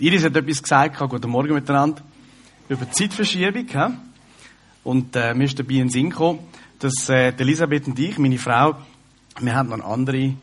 Iris 0.00 0.22
hat 0.22 0.36
etwas 0.36 0.62
gesagt, 0.62 0.96
guten 0.96 1.28
Morgen 1.28 1.54
miteinander, 1.54 2.02
über 2.68 2.84
die 2.84 2.92
Zeitverschiebung. 2.92 3.66
He? 3.66 3.94
Und 4.84 5.16
äh, 5.16 5.34
mir 5.34 5.44
ist 5.44 5.58
dabei 5.58 5.74
in 5.74 5.78
den 5.78 5.90
Sinn 5.90 6.10
gekommen, 6.10 6.38
dass 6.78 7.08
äh, 7.08 7.32
Elisabeth 7.36 7.88
und 7.88 7.98
ich, 7.98 8.16
meine 8.16 8.38
Frau, 8.38 8.76
wir 9.40 9.56
haben 9.56 9.70
noch 9.70 9.80
eine 9.80 9.84
andere 9.84 10.34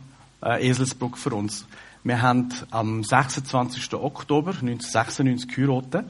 äh, 0.44 0.68
Eselsbrücke 0.68 1.18
für 1.18 1.34
uns. 1.34 1.66
Wir 2.04 2.22
haben 2.22 2.50
am 2.70 3.02
26. 3.02 3.94
Oktober 3.94 4.50
1996 4.50 5.48
geheiratet. 5.48 6.06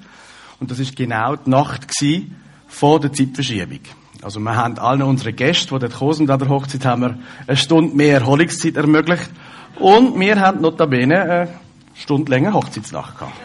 Und 0.59 0.71
das 0.71 0.79
ist 0.79 0.95
genau 0.95 1.35
die 1.35 1.49
Nacht 1.51 1.87
gewesen 1.87 2.35
vor 2.67 2.99
der 2.99 3.13
Zeitverschiebung. 3.13 3.81
Also 4.23 4.39
wir 4.39 4.55
haben 4.55 4.79
allen 4.79 5.03
unseren 5.03 5.35
Gästen, 5.35 5.71
die 5.75 5.79
dort 5.81 5.93
gekommen 5.93 6.31
an 6.31 6.39
der 6.39 6.49
Hochzeit, 6.49 6.83
haben 6.83 7.01
wir 7.03 7.19
eine 7.45 7.57
Stunde 7.57 7.95
mehr 7.95 8.21
Erholungszeit 8.21 8.75
ermöglicht. 8.75 9.29
Und 9.77 10.19
wir 10.19 10.39
haben 10.39 10.61
notabene 10.61 11.21
eine 11.21 11.64
Stunde 11.95 12.29
länger 12.29 12.53
Hochzeitsnacht 12.53 13.17
gehabt. 13.17 13.39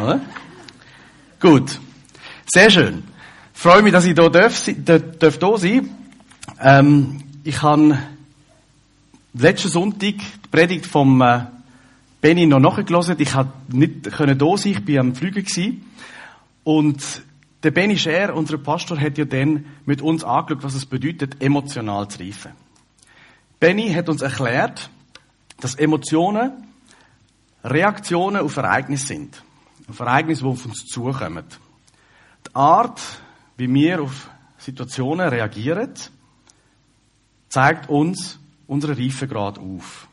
Oder? 0.00 0.20
Gut. 1.40 1.78
Sehr 2.46 2.70
schön. 2.70 3.04
Freue 3.52 3.82
mich, 3.82 3.92
dass 3.92 4.04
ich 4.04 4.14
hier 4.14 4.30
darf, 4.30 4.64
darf 5.18 5.38
hier 5.38 5.58
sein 5.58 5.90
ähm, 6.60 7.22
Ich 7.44 7.62
habe 7.62 7.98
letzten 9.34 9.68
Sonntag 9.68 10.00
die 10.00 10.48
Predigt 10.50 10.86
vom 10.86 11.20
äh, 11.20 11.46
Benny 12.20 12.46
noch 12.46 12.60
nachgelesen. 12.60 13.16
Ich 13.18 13.32
konnte 13.32 13.52
nicht 13.68 14.12
können 14.12 14.38
da 14.38 14.56
sein, 14.56 14.72
ich 14.72 14.88
war 14.88 15.00
am 15.00 15.14
Flügen. 15.14 15.84
Und 16.64 17.22
der 17.62 17.70
Benny 17.70 17.96
Scher, 17.96 18.34
unser 18.34 18.58
Pastor, 18.58 18.98
hat 19.00 19.18
ja 19.18 19.24
dann 19.24 19.64
mit 19.86 20.02
uns 20.02 20.24
angeschaut, 20.24 20.64
was 20.64 20.74
es 20.74 20.86
bedeutet, 20.86 21.40
emotional 21.40 22.08
zu 22.08 22.20
reifen. 22.20 22.52
Benny 23.60 23.92
hat 23.92 24.08
uns 24.08 24.22
erklärt, 24.22 24.90
dass 25.60 25.76
Emotionen 25.76 26.52
Reaktionen 27.64 28.42
auf 28.42 28.56
Ereignisse 28.56 29.06
sind. 29.06 29.42
Auf 29.88 30.00
Ereignisse, 30.00 30.42
die 30.42 30.48
auf 30.48 30.64
uns 30.64 30.84
zukommen. 30.86 31.44
Die 32.46 32.54
Art, 32.54 33.00
wie 33.56 33.72
wir 33.72 34.02
auf 34.02 34.30
Situationen 34.58 35.28
reagieren, 35.28 35.92
zeigt 37.48 37.88
uns 37.88 38.38
unseren 38.66 38.96
Reifegrad 38.96 39.58
auf. 39.58 40.08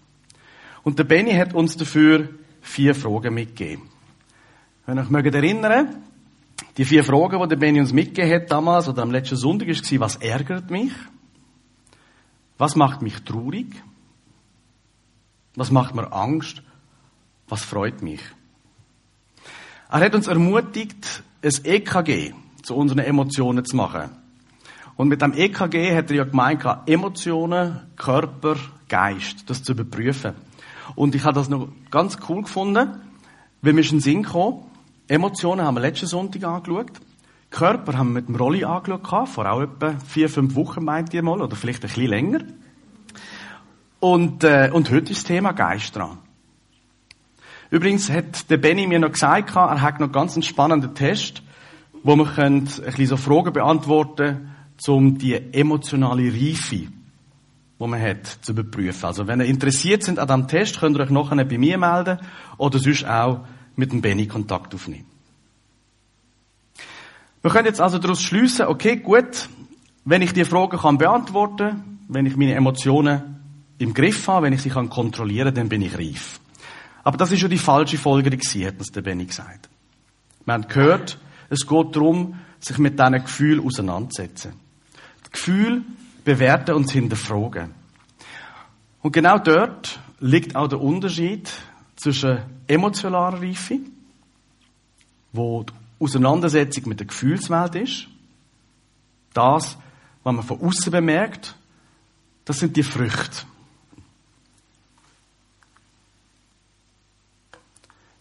Und 0.83 0.99
der 0.99 1.03
Benny 1.03 1.33
hat 1.33 1.53
uns 1.53 1.77
dafür 1.77 2.29
vier 2.61 2.95
Fragen 2.95 3.33
mitgegeben. 3.33 3.89
Wenn 4.85 4.97
ihr 4.97 5.03
euch 5.03 5.09
mögt 5.09 5.35
die 6.77 6.85
vier 6.85 7.03
Fragen, 7.03 7.41
die 7.41 7.47
der 7.47 7.55
Benny 7.55 7.79
uns 7.79 7.93
mitgegeben 7.93 8.41
hat 8.41 8.51
damals 8.51 8.87
oder 8.87 9.01
am 9.01 9.11
letzten 9.11 9.35
Sonntag, 9.35 9.67
war, 9.67 9.99
was 9.99 10.15
ärgert 10.17 10.69
mich? 10.69 10.91
Was 12.57 12.75
macht 12.75 13.01
mich 13.01 13.21
traurig? 13.23 13.67
Was 15.55 15.71
macht 15.71 15.95
mir 15.95 16.11
Angst? 16.11 16.61
Was 17.49 17.65
freut 17.65 18.01
mich? 18.01 18.21
Er 19.91 20.01
hat 20.01 20.13
uns 20.13 20.27
ermutigt, 20.27 21.23
ein 21.43 21.53
EKG 21.63 22.33
zu 22.61 22.75
unseren 22.75 22.99
Emotionen 22.99 23.65
zu 23.65 23.75
machen. 23.75 24.11
Und 24.95 25.07
mit 25.07 25.21
dem 25.21 25.33
EKG 25.33 25.95
hat 25.95 26.11
er 26.11 26.17
ja 26.17 26.23
gemeint, 26.25 26.63
Emotionen, 26.85 27.79
Körper, 27.95 28.55
Geist, 28.87 29.49
das 29.49 29.63
zu 29.63 29.71
überprüfen. 29.71 30.33
Und 30.95 31.15
ich 31.15 31.23
habe 31.23 31.33
das 31.33 31.49
noch 31.49 31.69
ganz 31.89 32.17
cool 32.27 32.43
gefunden, 32.43 33.01
weil 33.61 33.73
mir 33.73 33.89
in 33.91 33.99
Sinn 33.99 34.23
gekommen, 34.23 34.65
Emotionen 35.07 35.65
haben 35.65 35.75
wir 35.75 35.81
letzten 35.81 36.07
Sonntag 36.07 36.43
angeschaut. 36.43 36.91
Körper 37.49 37.97
haben 37.97 38.09
wir 38.09 38.21
mit 38.21 38.27
dem 38.27 38.35
Rolli 38.35 38.63
angeschaut, 38.63 39.29
vor 39.29 39.51
auch 39.51 39.61
etwa 39.61 39.95
vier, 40.05 40.29
fünf 40.29 40.53
Wochen, 40.53 40.83
meint 40.83 41.13
ihr 41.15 41.23
mal, 41.23 41.41
oder 41.41 41.55
vielleicht 41.55 41.83
ein 41.83 41.87
bisschen 41.87 42.07
länger. 42.07 42.39
Und, 43.99 44.43
äh, 44.43 44.69
und 44.71 44.91
heute 44.91 45.11
ist 45.11 45.23
das 45.23 45.23
Thema 45.23 45.53
Geist 45.53 45.95
dran. 45.95 46.19
Übrigens 47.71 48.09
hat 48.09 48.49
der 48.49 48.57
Benny 48.57 48.87
mir 48.87 48.99
noch 48.99 49.11
gesagt, 49.11 49.55
er 49.55 49.81
hat 49.81 49.99
noch 49.99 50.11
ganz 50.11 50.33
einen 50.33 50.43
spannenden 50.43 50.95
Test, 50.95 51.43
wo 52.03 52.15
man 52.15 52.27
ein 52.37 52.63
bisschen 52.63 53.07
so 53.07 53.17
Fragen 53.17 53.53
beantworten 53.53 54.49
um 54.87 55.17
die 55.17 55.35
emotionale 55.35 56.31
Reife, 56.31 56.87
wo 57.77 57.87
man 57.87 58.01
hat, 58.01 58.25
zu 58.41 58.53
überprüfen. 58.53 59.05
Also 59.05 59.27
wenn 59.27 59.41
ihr 59.41 59.47
interessiert 59.47 60.03
sind 60.03 60.19
an 60.19 60.27
diesem 60.27 60.47
Test, 60.47 60.79
könnt 60.79 60.97
ihr 60.97 61.03
euch 61.03 61.09
nachher 61.09 61.43
bei 61.43 61.57
mir 61.57 61.77
melden 61.77 62.19
oder 62.57 62.79
sonst 62.79 63.05
auch 63.05 63.41
mit 63.75 63.91
dem 63.91 64.01
Benny 64.01 64.27
Kontakt 64.27 64.73
aufnehmen. 64.73 65.05
Wir 67.41 67.51
können 67.51 67.65
jetzt 67.65 67.81
also 67.81 67.97
daraus 67.99 68.21
schließen, 68.21 68.67
okay, 68.67 68.97
gut, 68.97 69.49
wenn 70.05 70.21
ich 70.21 70.33
die 70.33 70.45
Fragen 70.45 70.77
kann 70.77 70.97
beantworten, 70.97 71.99
wenn 72.07 72.25
ich 72.25 72.35
meine 72.35 72.55
Emotionen 72.55 73.37
im 73.77 73.93
Griff 73.93 74.27
habe, 74.27 74.45
wenn 74.45 74.53
ich 74.53 74.61
sie 74.61 74.69
kann 74.69 74.89
kontrollieren, 74.89 75.53
dann 75.53 75.69
bin 75.69 75.81
ich 75.81 75.97
reif. 75.97 76.39
Aber 77.03 77.17
das 77.17 77.31
ist 77.31 77.41
ja 77.41 77.47
die 77.47 77.57
falsche 77.57 77.97
Folgerung 77.97 78.39
hat 78.39 78.79
uns 78.79 78.91
der 78.91 79.01
Benny 79.01 79.25
gesagt. 79.25 79.69
Wir 80.45 80.53
haben 80.53 80.67
gehört, 80.67 81.17
es 81.49 81.65
geht 81.65 81.95
darum, 81.95 82.39
sich 82.59 82.77
mit 82.77 82.99
diesen 82.99 83.23
Gefühlen 83.23 83.65
auseinanderzusetzen. 83.65 84.53
Die 85.25 85.31
Gefühle 85.31 85.81
bewerten 86.23 86.75
und 86.75 86.91
hinterfragen. 86.91 87.73
Und 89.01 89.11
genau 89.11 89.39
dort 89.39 89.99
liegt 90.19 90.55
auch 90.55 90.67
der 90.67 90.81
Unterschied 90.81 91.49
zwischen 91.95 92.39
emotionaler 92.67 93.41
Reife, 93.41 93.79
wo 95.31 95.63
die 95.63 95.73
Auseinandersetzung 95.99 96.89
mit 96.89 96.99
der 96.99 97.07
Gefühlswelt 97.07 97.75
ist, 97.75 98.07
das, 99.33 99.77
was 100.23 100.35
man 100.35 100.43
von 100.43 100.61
außen 100.61 100.91
bemerkt, 100.91 101.55
das 102.45 102.59
sind 102.59 102.75
die 102.75 102.83
Früchte. 102.83 103.45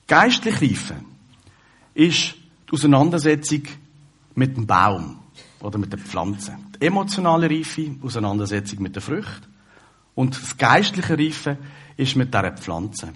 Geistlich 0.08 0.62
Reife 0.62 0.96
ist 1.92 2.34
die 2.66 2.72
Auseinandersetzung 2.72 3.62
mit 4.34 4.56
dem 4.56 4.66
Baum 4.66 5.18
oder 5.60 5.76
mit 5.76 5.92
der 5.92 5.98
Pflanze. 5.98 6.56
Die 6.80 6.86
emotionale 6.86 7.50
Reife, 7.50 7.94
Auseinandersetzung 8.02 8.80
mit 8.80 8.94
der 8.94 9.02
Frucht. 9.02 9.46
Und 10.14 10.34
das 10.34 10.56
geistliche 10.56 11.18
Reife 11.18 11.58
ist 11.98 12.16
mit 12.16 12.32
dieser 12.32 12.52
Pflanze, 12.52 13.12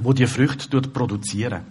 wo 0.00 0.12
die 0.12 0.28
Früchte 0.28 0.80
produzieren. 0.82 1.64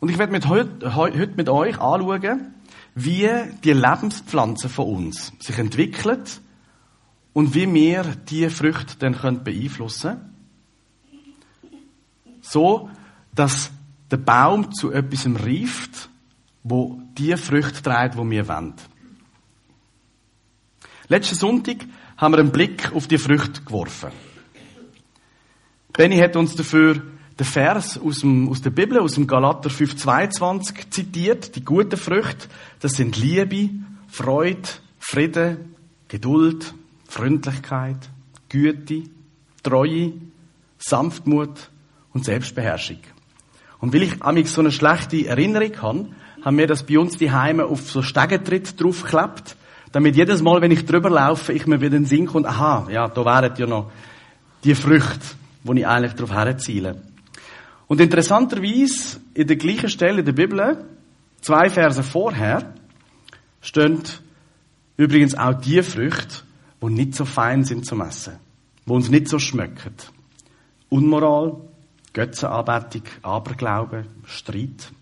Und 0.00 0.08
ich 0.08 0.16
werde 0.16 0.32
mit 0.32 0.48
heute, 0.48 0.96
heute 0.96 1.34
mit 1.36 1.50
euch 1.50 1.78
anschauen, 1.78 2.54
wie 2.94 3.28
die 3.62 3.72
Lebenspflanze 3.72 4.70
von 4.70 4.86
uns 4.86 5.34
sich 5.38 5.58
entwickelt 5.58 6.40
und 7.34 7.54
wie 7.54 7.72
wir 7.72 8.04
diese 8.28 8.48
Früchte 8.48 8.96
dann 8.98 9.44
beeinflussen 9.44 10.12
können. 10.12 10.32
So, 12.40 12.90
dass 13.34 13.70
der 14.10 14.18
Baum 14.18 14.72
zu 14.72 14.92
etwas 14.92 15.26
reift, 15.26 16.08
wo 16.62 17.00
die 17.16 17.36
Früchte 17.36 17.82
trägt, 17.82 18.16
wo 18.16 18.28
wir 18.28 18.46
wollen. 18.46 18.74
Letzten 21.08 21.34
Sonntag 21.34 21.78
haben 22.16 22.34
wir 22.34 22.38
einen 22.38 22.52
Blick 22.52 22.92
auf 22.92 23.06
die 23.08 23.18
Früchte 23.18 23.62
geworfen. 23.62 24.10
Benny 25.92 26.18
hat 26.18 26.36
uns 26.36 26.54
dafür 26.54 27.02
den 27.38 27.46
Vers 27.46 27.98
aus, 27.98 28.20
dem, 28.20 28.48
aus 28.48 28.62
der 28.62 28.70
Bibel, 28.70 28.98
aus 28.98 29.14
dem 29.14 29.26
Galater 29.26 29.68
5,22 29.68 30.90
zitiert. 30.90 31.56
Die 31.56 31.64
guten 31.64 31.96
Früchte, 31.96 32.48
das 32.80 32.92
sind 32.92 33.16
Liebe, 33.16 33.70
Freude, 34.08 34.68
Frieden, 34.98 35.74
Geduld, 36.08 36.74
Freundlichkeit, 37.08 38.08
Güte, 38.48 39.04
Treue, 39.62 40.12
Sanftmut 40.78 41.70
und 42.12 42.24
Selbstbeherrschung. 42.24 42.98
Und 43.82 43.92
weil 43.92 44.04
ich 44.04 44.22
amig 44.22 44.46
so 44.46 44.60
eine 44.60 44.70
schlechte 44.70 45.26
Erinnerung 45.26 45.82
habe, 45.82 46.08
haben 46.44 46.56
wir 46.56 46.68
das 46.68 46.84
bei 46.84 47.00
uns 47.00 47.16
die 47.16 47.32
Heime 47.32 47.64
auf 47.64 47.90
so 47.90 48.00
Stegentritt 48.00 48.80
draufgeklebt, 48.80 49.56
damit 49.90 50.14
jedes 50.14 50.40
Mal, 50.40 50.62
wenn 50.62 50.70
ich 50.70 50.86
drüber 50.86 51.10
laufe, 51.10 51.52
ich 51.52 51.66
mir 51.66 51.80
wieder 51.80 51.96
in 51.96 52.04
den 52.04 52.28
Sinn 52.28 52.46
aha, 52.46 52.86
ja, 52.92 53.08
da 53.08 53.24
wären 53.24 53.52
ja 53.56 53.66
noch 53.66 53.90
die 54.62 54.76
Früchte, 54.76 55.34
wo 55.64 55.72
ich 55.72 55.84
eigentlich 55.84 56.12
darauf 56.12 56.32
herziele. 56.32 57.02
Und 57.88 58.00
interessanterweise, 58.00 59.18
in 59.34 59.48
der 59.48 59.56
gleichen 59.56 59.88
Stelle 59.88 60.20
in 60.20 60.26
der 60.26 60.32
Bibel, 60.32 60.84
zwei 61.40 61.68
Verse 61.68 62.04
vorher, 62.04 62.74
stehen 63.60 64.00
übrigens 64.96 65.34
auch 65.34 65.54
die 65.54 65.82
Früchte, 65.82 66.44
die 66.80 66.86
nicht 66.86 67.16
so 67.16 67.24
fein 67.24 67.64
sind 67.64 67.84
zum 67.84 68.00
Essen, 68.02 68.34
die 68.86 68.92
uns 68.92 69.10
nicht 69.10 69.26
so 69.26 69.40
schmecken. 69.40 69.94
Unmoral, 70.88 71.56
Götzenanbetung, 72.12 73.02
Aberglaube, 73.22 74.06
Streit, 74.26 74.92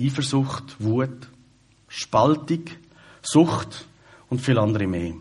Eifersucht, 0.00 0.76
Wut, 0.78 1.28
Spaltung, 1.88 2.64
Sucht 3.22 3.86
und 4.28 4.40
viel 4.40 4.58
andere 4.58 4.86
mehr. 4.86 5.14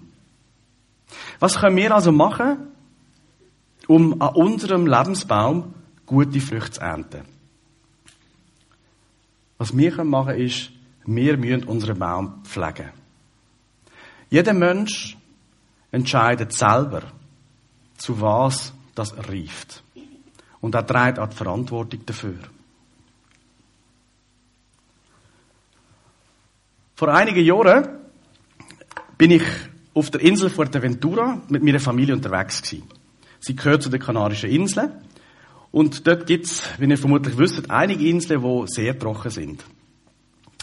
Was 1.40 1.60
können 1.60 1.78
wir 1.78 1.94
also 1.94 2.12
machen, 2.12 2.58
um 3.88 4.22
an 4.22 4.36
unserem 4.36 4.86
Lebensbaum 4.86 5.74
gute 6.06 6.42
Früchte 6.42 6.72
zu 6.72 6.82
ernten? 6.82 7.22
Was 9.58 9.76
wir 9.76 10.04
machen 10.04 10.28
können, 10.28 10.46
ist, 10.46 10.72
wir 11.06 11.38
müssen 11.38 11.64
unseren 11.64 11.98
Baum 11.98 12.44
pflegen. 12.44 12.90
Jeder 14.30 14.54
Mensch 14.54 15.18
entscheidet 15.92 16.54
selber, 16.54 17.04
zu 17.98 18.20
was 18.20 18.74
das 18.94 19.16
reift. 19.30 19.84
Und 20.62 20.76
er 20.76 20.86
trägt 20.86 21.20
auch 21.20 21.30
die 21.30 21.36
Verantwortung 21.36 22.06
dafür. 22.06 22.38
Vor 26.96 27.10
einigen 27.10 27.46
Jahren 27.46 27.88
bin 29.18 29.32
ich 29.32 29.44
auf 29.94 30.10
der 30.10 30.22
Insel 30.22 30.50
Fuerteventura 30.50 31.42
mit 31.50 31.64
meiner 31.64 31.80
Familie 31.80 32.16
unterwegs 32.16 32.62
gewesen. 32.62 32.88
Sie 33.40 33.56
gehört 33.56 33.84
zu 33.84 33.90
den 33.90 34.00
Kanarischen 34.00 34.50
Inseln. 34.50 34.92
Und 35.72 36.08
dort 36.08 36.26
gibt 36.26 36.46
es, 36.46 36.64
wie 36.80 36.86
ihr 36.86 36.98
vermutlich 36.98 37.38
wisst, 37.38 37.70
einige 37.70 38.08
Inseln, 38.08 38.42
die 38.42 38.64
sehr 38.68 38.98
trocken 38.98 39.30
sind. 39.30 39.64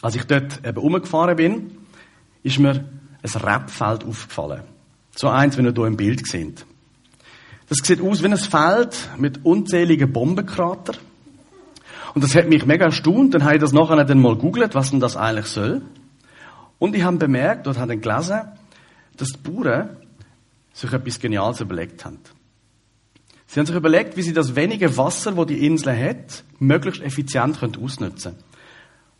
Als 0.02 0.16
ich 0.16 0.24
dort 0.24 0.64
eben 0.66 0.78
umgefahren 0.78 1.36
bin, 1.36 1.70
ist 2.42 2.58
mir 2.58 2.84
ein 3.22 3.40
Rebfeld 3.40 4.04
aufgefallen. 4.04 4.62
So 5.14 5.28
eins, 5.28 5.56
wie 5.56 5.62
ihr 5.62 5.72
hier 5.72 5.86
im 5.86 5.96
Bild 5.96 6.26
seht. 6.26 6.66
Das 7.74 7.84
sieht 7.88 8.00
aus 8.00 8.22
wie 8.22 8.28
ein 8.28 8.36
Feld 8.36 9.10
mit 9.18 9.44
unzähligen 9.44 10.12
Bombenkrater. 10.12 10.94
Und 12.14 12.22
das 12.22 12.36
hat 12.36 12.48
mich 12.48 12.64
mega 12.66 12.84
erstaunt. 12.84 13.34
Dann 13.34 13.42
habe 13.42 13.56
ich 13.56 13.60
das 13.60 13.72
nachher 13.72 14.04
dann 14.04 14.20
mal 14.20 14.36
googelt, 14.36 14.76
was 14.76 14.90
denn 14.92 15.00
das 15.00 15.16
eigentlich 15.16 15.46
soll. 15.46 15.82
Und 16.78 16.94
ich 16.94 17.02
habe 17.02 17.16
bemerkt, 17.16 17.66
dort 17.66 17.78
habe 17.78 17.96
ich 17.96 18.00
gelesen, 18.00 18.42
dass 19.16 19.30
die 19.30 19.50
Bauern 19.50 19.96
sich 20.72 20.92
etwas 20.92 21.18
Geniales 21.18 21.60
überlegt 21.60 22.04
haben. 22.04 22.20
Sie 23.48 23.58
haben 23.58 23.66
sich 23.66 23.74
überlegt, 23.74 24.16
wie 24.16 24.22
sie 24.22 24.32
das 24.32 24.54
wenige 24.54 24.96
Wasser, 24.96 25.32
das 25.32 25.46
die 25.46 25.66
Insel 25.66 25.98
hat, 25.98 26.44
möglichst 26.60 27.02
effizient 27.02 27.58
ausnutzen 27.60 28.34
können. 28.34 28.44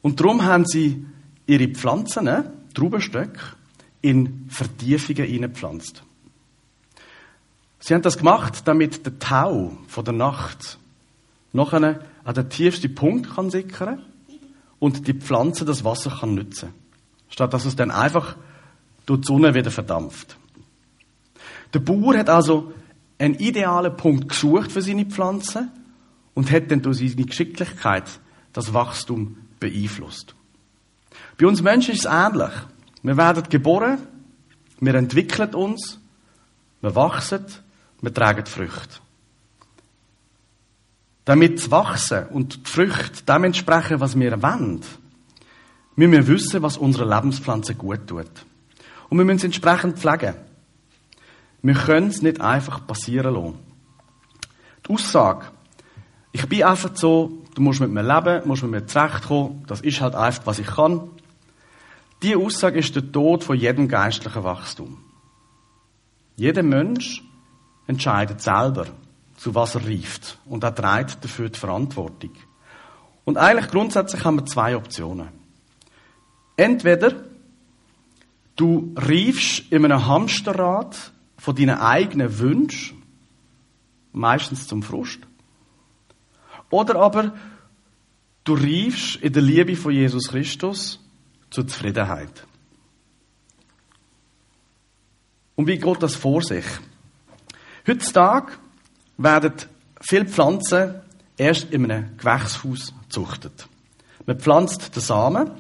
Und 0.01 0.21
darum 0.21 0.45
haben 0.45 0.65
sie 0.65 1.05
ihre 1.47 1.67
Pflanzen, 1.71 2.31
Traubenstöcke, 2.73 3.41
in 4.01 4.47
Vertiefungen 4.49 5.25
hineingepflanzt. 5.25 6.05
Sie 7.87 7.93
haben 7.93 8.01
das 8.01 8.17
gemacht, 8.17 8.63
damit 8.65 9.05
der 9.05 9.19
Tau 9.19 9.77
von 9.89 10.05
der 10.07 10.15
Nacht 10.15 10.79
nachher 11.53 12.01
an 12.25 12.35
den 12.35 12.49
tiefsten 12.49 12.95
Punkt 12.95 13.35
kann 13.35 13.51
sickern 13.51 14.01
und 14.79 15.07
die 15.07 15.13
Pflanze 15.13 15.67
das 15.67 15.85
Wasser 15.85 16.09
kann 16.09 16.35
nutzen. 16.35 16.73
Statt 17.29 17.53
dass 17.53 17.67
es 17.67 17.77
dann 17.77 17.91
einfach 17.91 18.37
durch 19.05 19.21
die 19.21 19.27
Sonne 19.27 19.55
wieder 19.55 19.71
verdampft. 19.71 20.39
Der 21.75 21.81
Bauer 21.81 22.17
hat 22.17 22.31
also 22.31 22.73
einen 23.19 23.35
idealen 23.35 23.95
Punkt 23.95 24.31
gesucht 24.31 24.73
für 24.73 24.81
seine 24.81 25.05
Pflanzen 25.05 25.71
und 26.33 26.51
hat 26.51 26.71
dann 26.71 26.81
durch 26.81 27.01
seine 27.01 27.27
Geschicklichkeit 27.27 28.19
das 28.55 28.73
Wachstum 28.73 29.37
beeinflusst. 29.61 30.35
Bei 31.37 31.47
uns 31.47 31.61
Menschen 31.61 31.93
ist 31.93 32.07
es 32.07 32.11
ähnlich. 32.11 32.53
Wir 33.03 33.19
werden 33.19 33.45
geboren, 33.51 33.99
wir 34.81 34.95
entwickeln 34.95 35.53
uns, 35.55 36.01
wir 36.81 36.95
wachsen, 36.95 37.45
wir 38.05 38.13
tragen 38.13 38.47
Früchte. 38.47 39.01
Damit 41.25 41.59
das 41.59 41.71
Wachsen 41.71 42.27
und 42.29 42.67
die 42.67 42.71
Früchte 42.71 43.25
dem 43.25 43.45
entsprechen, 43.45 44.01
was 44.01 44.19
wir 44.19 44.43
wollen, 44.43 44.81
müssen 45.97 46.13
wir 46.13 46.27
wissen, 46.27 46.63
was 46.63 46.77
unserer 46.77 47.15
Lebenspflanze 47.15 47.75
gut 47.75 48.07
tut. 48.07 48.31
Und 49.09 49.19
wir 49.19 49.25
müssen 49.25 49.39
es 49.39 49.45
entsprechend 49.45 49.99
pflegen. 49.99 50.35
Wir 51.63 51.75
können 51.75 52.09
es 52.09 52.21
nicht 52.21 52.41
einfach 52.41 52.87
passieren 52.87 53.35
lassen. 53.35 53.59
Die 54.87 54.93
Aussage, 54.93 55.47
ich 56.33 56.47
bin 56.47 56.65
einfach 56.65 56.91
so, 56.95 57.43
du 57.55 57.63
musst 57.63 57.81
mit 57.81 57.91
mir 57.91 58.03
leben, 58.03 58.47
musst 58.47 58.63
mit 58.63 58.73
mir 58.73 58.87
zurechtkommen, 58.87 59.65
das 59.67 59.81
ist 59.81 60.01
halt 60.03 60.15
einfach, 60.15 60.47
was 60.47 60.59
ich 60.59 60.67
kann. 60.67 61.09
Diese 62.23 62.37
Aussage 62.37 62.81
ist 62.81 62.95
der 62.97 63.11
Tod 63.11 63.45
von 63.45 63.57
jedem 63.57 63.89
geistlichen 63.89 64.45
Wachstum. 64.45 64.99
Jeder 66.37 66.63
Mensch 66.63 67.23
entscheidet 67.87 68.41
selber, 68.41 68.87
zu 69.37 69.55
was 69.55 69.75
er 69.75 69.87
reift. 69.87 70.39
Und 70.47 70.65
er 70.65 70.75
trägt 70.75 71.25
dafür 71.25 71.49
die 71.49 71.59
Verantwortung. 71.59 72.33
Und 73.25 73.39
eigentlich 73.39 73.71
grundsätzlich 73.71 74.25
haben 74.25 74.37
wir 74.37 74.47
zwei 74.47 74.77
Optionen. 74.77 75.29
Entweder 76.57 77.25
du 78.57 78.93
reifst 78.97 79.73
in 79.73 79.85
einem 79.85 80.07
Hamsterrad 80.07 81.13
von 81.39 81.57
deinen 81.57 81.79
eigenen 81.79 82.39
Wünschen, 82.39 83.03
meistens 84.13 84.69
zum 84.69 84.83
Frust. 84.83 85.21
Oder 86.71 86.97
aber 86.97 87.35
du 88.45 88.55
reifst 88.55 89.17
in 89.17 89.33
der 89.33 89.43
Liebe 89.43 89.77
von 89.77 89.93
Jesus 89.93 90.29
Christus 90.29 91.01
zur 91.51 91.67
Zufriedenheit. 91.67 92.47
Und 95.57 95.67
wie 95.67 95.79
geht 95.79 96.03
das 96.03 96.17
vor 96.17 96.43
sich? 96.43 96.65
Heutzutage 97.87 98.53
werden 99.19 99.53
viele 100.01 100.27
Pflanzen 100.27 100.95
erst 101.37 101.71
in 101.73 101.91
einem 101.91 102.17
Gewächshaus 102.17 102.95
gezüchtet. 103.03 103.69
Man 104.27 104.39
pflanzt 104.39 104.95
den 104.95 105.03
Samen 105.03 105.51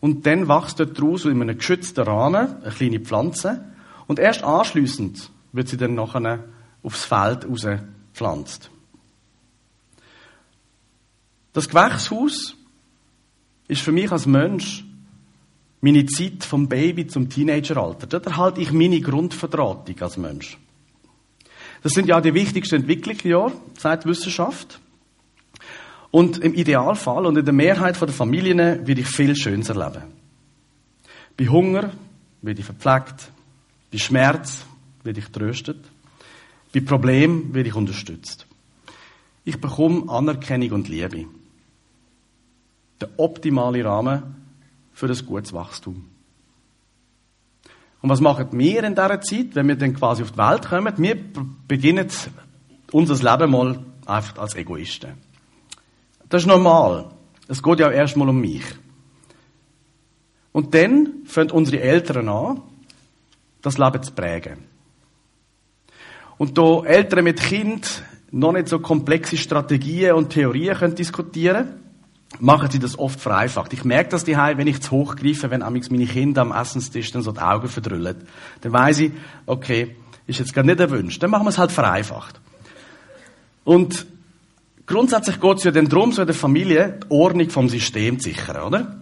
und 0.00 0.26
dann 0.26 0.48
wächst 0.48 0.80
dort 0.80 0.98
daraus 0.98 1.24
in 1.24 1.42
einem 1.42 1.58
geschützten 1.58 2.04
Rahmen 2.04 2.62
eine 2.62 2.72
kleine 2.72 3.00
Pflanze 3.00 3.64
und 4.06 4.18
erst 4.18 4.42
anschließend 4.42 5.30
wird 5.52 5.68
sie 5.68 5.76
dann 5.76 5.94
nachher 5.94 6.44
aufs 6.82 7.04
Feld 7.04 7.46
rausgepflanzt. 7.46 8.70
Das 11.52 11.68
Gewächshaus 11.68 12.54
ist 13.68 13.82
für 13.82 13.92
mich 13.92 14.12
als 14.12 14.26
Mensch 14.26 14.84
meine 15.80 16.06
Zeit 16.06 16.44
vom 16.44 16.68
Baby 16.68 17.06
zum 17.06 17.28
Teenageralter. 17.28 18.06
Dort 18.06 18.26
erhalte 18.26 18.60
ich 18.60 18.72
meine 18.72 19.00
Grundverdrahtung 19.00 20.00
als 20.00 20.16
Mensch. 20.16 20.58
Das 21.86 21.92
sind 21.92 22.08
ja 22.08 22.20
die 22.20 22.34
wichtigsten 22.34 22.80
Entwicklungsjahre, 22.80 23.52
seit 23.78 24.06
Wissenschaft. 24.06 24.80
Und 26.10 26.38
im 26.38 26.52
Idealfall 26.52 27.24
und 27.26 27.36
in 27.36 27.44
der 27.44 27.54
Mehrheit 27.54 28.00
der 28.00 28.08
Familien 28.08 28.58
werde 28.58 29.00
ich 29.00 29.06
viel 29.06 29.36
Schönes 29.36 29.68
erleben. 29.68 30.02
Bei 31.36 31.46
Hunger 31.46 31.92
werde 32.42 32.58
ich 32.58 32.66
verpflegt, 32.66 33.30
bei 33.92 33.98
Schmerz 33.98 34.66
werde 35.04 35.20
ich 35.20 35.28
tröstet. 35.28 35.78
Bei 36.74 36.80
Problemen 36.80 37.54
werde 37.54 37.68
ich 37.68 37.76
unterstützt. 37.76 38.48
Ich 39.44 39.60
bekomme 39.60 40.10
Anerkennung 40.10 40.72
und 40.72 40.88
Liebe. 40.88 41.26
Der 43.00 43.10
optimale 43.16 43.84
Rahmen 43.84 44.34
für 44.92 45.06
ein 45.06 45.24
gutes 45.24 45.52
Wachstum. 45.52 46.04
Und 48.02 48.10
was 48.10 48.20
machen 48.20 48.48
wir 48.52 48.84
in 48.84 48.94
dieser 48.94 49.20
Zeit, 49.20 49.54
wenn 49.54 49.68
wir 49.68 49.76
dann 49.76 49.94
quasi 49.94 50.22
auf 50.22 50.32
die 50.32 50.38
Welt 50.38 50.68
kommen? 50.68 50.94
Wir 50.98 51.16
beginnen 51.66 52.08
unser 52.92 53.14
Leben 53.14 53.50
mal 53.50 53.78
einfach 54.06 54.38
als 54.38 54.54
Egoisten. 54.54 55.14
Das 56.28 56.42
ist 56.42 56.48
normal. 56.48 57.10
Es 57.48 57.62
geht 57.62 57.80
ja 57.80 57.90
erstmal 57.90 58.28
um 58.28 58.40
mich. 58.40 58.64
Und 60.52 60.74
dann 60.74 61.24
fangen 61.26 61.50
unsere 61.50 61.80
Eltern 61.80 62.28
an, 62.28 62.62
das 63.62 63.78
Leben 63.78 64.02
zu 64.02 64.12
prägen. 64.12 64.58
Und 66.38 66.56
da 66.56 66.82
Eltern 66.84 67.24
mit 67.24 67.40
Kind 67.40 68.02
noch 68.30 68.52
nicht 68.52 68.68
so 68.68 68.78
komplexe 68.78 69.36
Strategien 69.36 70.12
und 70.14 70.30
Theorien 70.30 70.76
können 70.76 70.94
diskutieren 70.94 71.85
machen 72.40 72.70
sie 72.70 72.78
das 72.78 72.98
oft 72.98 73.20
vereinfacht. 73.20 73.72
Ich 73.72 73.84
merke 73.84 74.10
das 74.10 74.24
die 74.24 74.36
wenn 74.36 74.66
ich 74.66 74.80
zu 74.80 74.90
hoch 74.92 75.16
greife, 75.16 75.50
wenn 75.50 75.62
amigs 75.62 75.90
meine 75.90 76.06
Kinder 76.06 76.42
am 76.42 76.52
Essenstisch 76.52 77.10
dann 77.12 77.22
so 77.22 77.32
die 77.32 77.40
Augen 77.40 77.68
verdrüllen. 77.68 78.16
Dann 78.60 78.72
weiß 78.72 78.98
ich, 79.00 79.12
okay, 79.46 79.96
ist 80.26 80.38
jetzt 80.38 80.54
gar 80.54 80.64
nicht 80.64 80.80
erwünscht. 80.80 81.22
Dann 81.22 81.30
machen 81.30 81.44
wir 81.44 81.50
es 81.50 81.58
halt 81.58 81.72
vereinfacht. 81.72 82.40
Und 83.64 84.06
grundsätzlich 84.86 85.40
geht 85.40 85.58
es 85.58 85.64
ja 85.64 85.70
dann 85.70 85.88
darum, 85.88 86.12
so 86.12 86.22
in 86.22 86.26
der 86.26 86.34
Familie 86.34 87.00
die 87.02 87.10
Ordnung 87.10 87.50
vom 87.50 87.68
System 87.68 88.18
zu 88.18 88.28
sichern, 88.28 88.62
oder? 88.62 89.00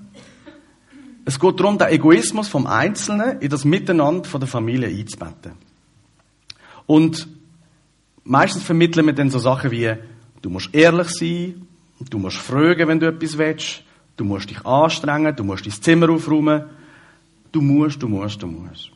Es 1.26 1.41
geht 1.41 1.59
darum, 1.59 1.79
den 1.79 1.88
Egoismus 1.88 2.49
vom 2.49 2.67
Einzelnen 2.67 3.41
in 3.41 3.49
das 3.49 3.64
Miteinander 3.64 4.29
von 4.29 4.41
der 4.41 4.49
Familie 4.49 4.88
einzubetten. 4.88 5.53
Und 6.87 7.26
meistens 8.25 8.62
vermitteln 8.62 9.07
wir 9.07 9.14
dann 9.14 9.31
so 9.31 9.38
Sachen 9.38 9.71
wie, 9.71 9.95
du 10.43 10.50
musst 10.50 10.75
ehrlich 10.75 11.09
sein, 11.09 11.63
du 12.11 12.18
musst 12.18 12.37
fragen, 12.37 12.88
wenn 12.88 13.00
du 13.00 13.08
etwas 13.08 13.38
willst, 13.38 13.82
du 14.16 14.25
musst 14.25 14.50
dich 14.50 14.64
anstrengen, 14.64 15.34
du 15.34 15.44
musst 15.44 15.66
dein 15.66 15.73
Zimmer 15.73 16.11
aufräumen, 16.11 16.64
du 17.52 17.61
musst, 17.61 18.02
du 18.02 18.08
musst, 18.08 18.42
du 18.42 18.46
musst. 18.46 18.90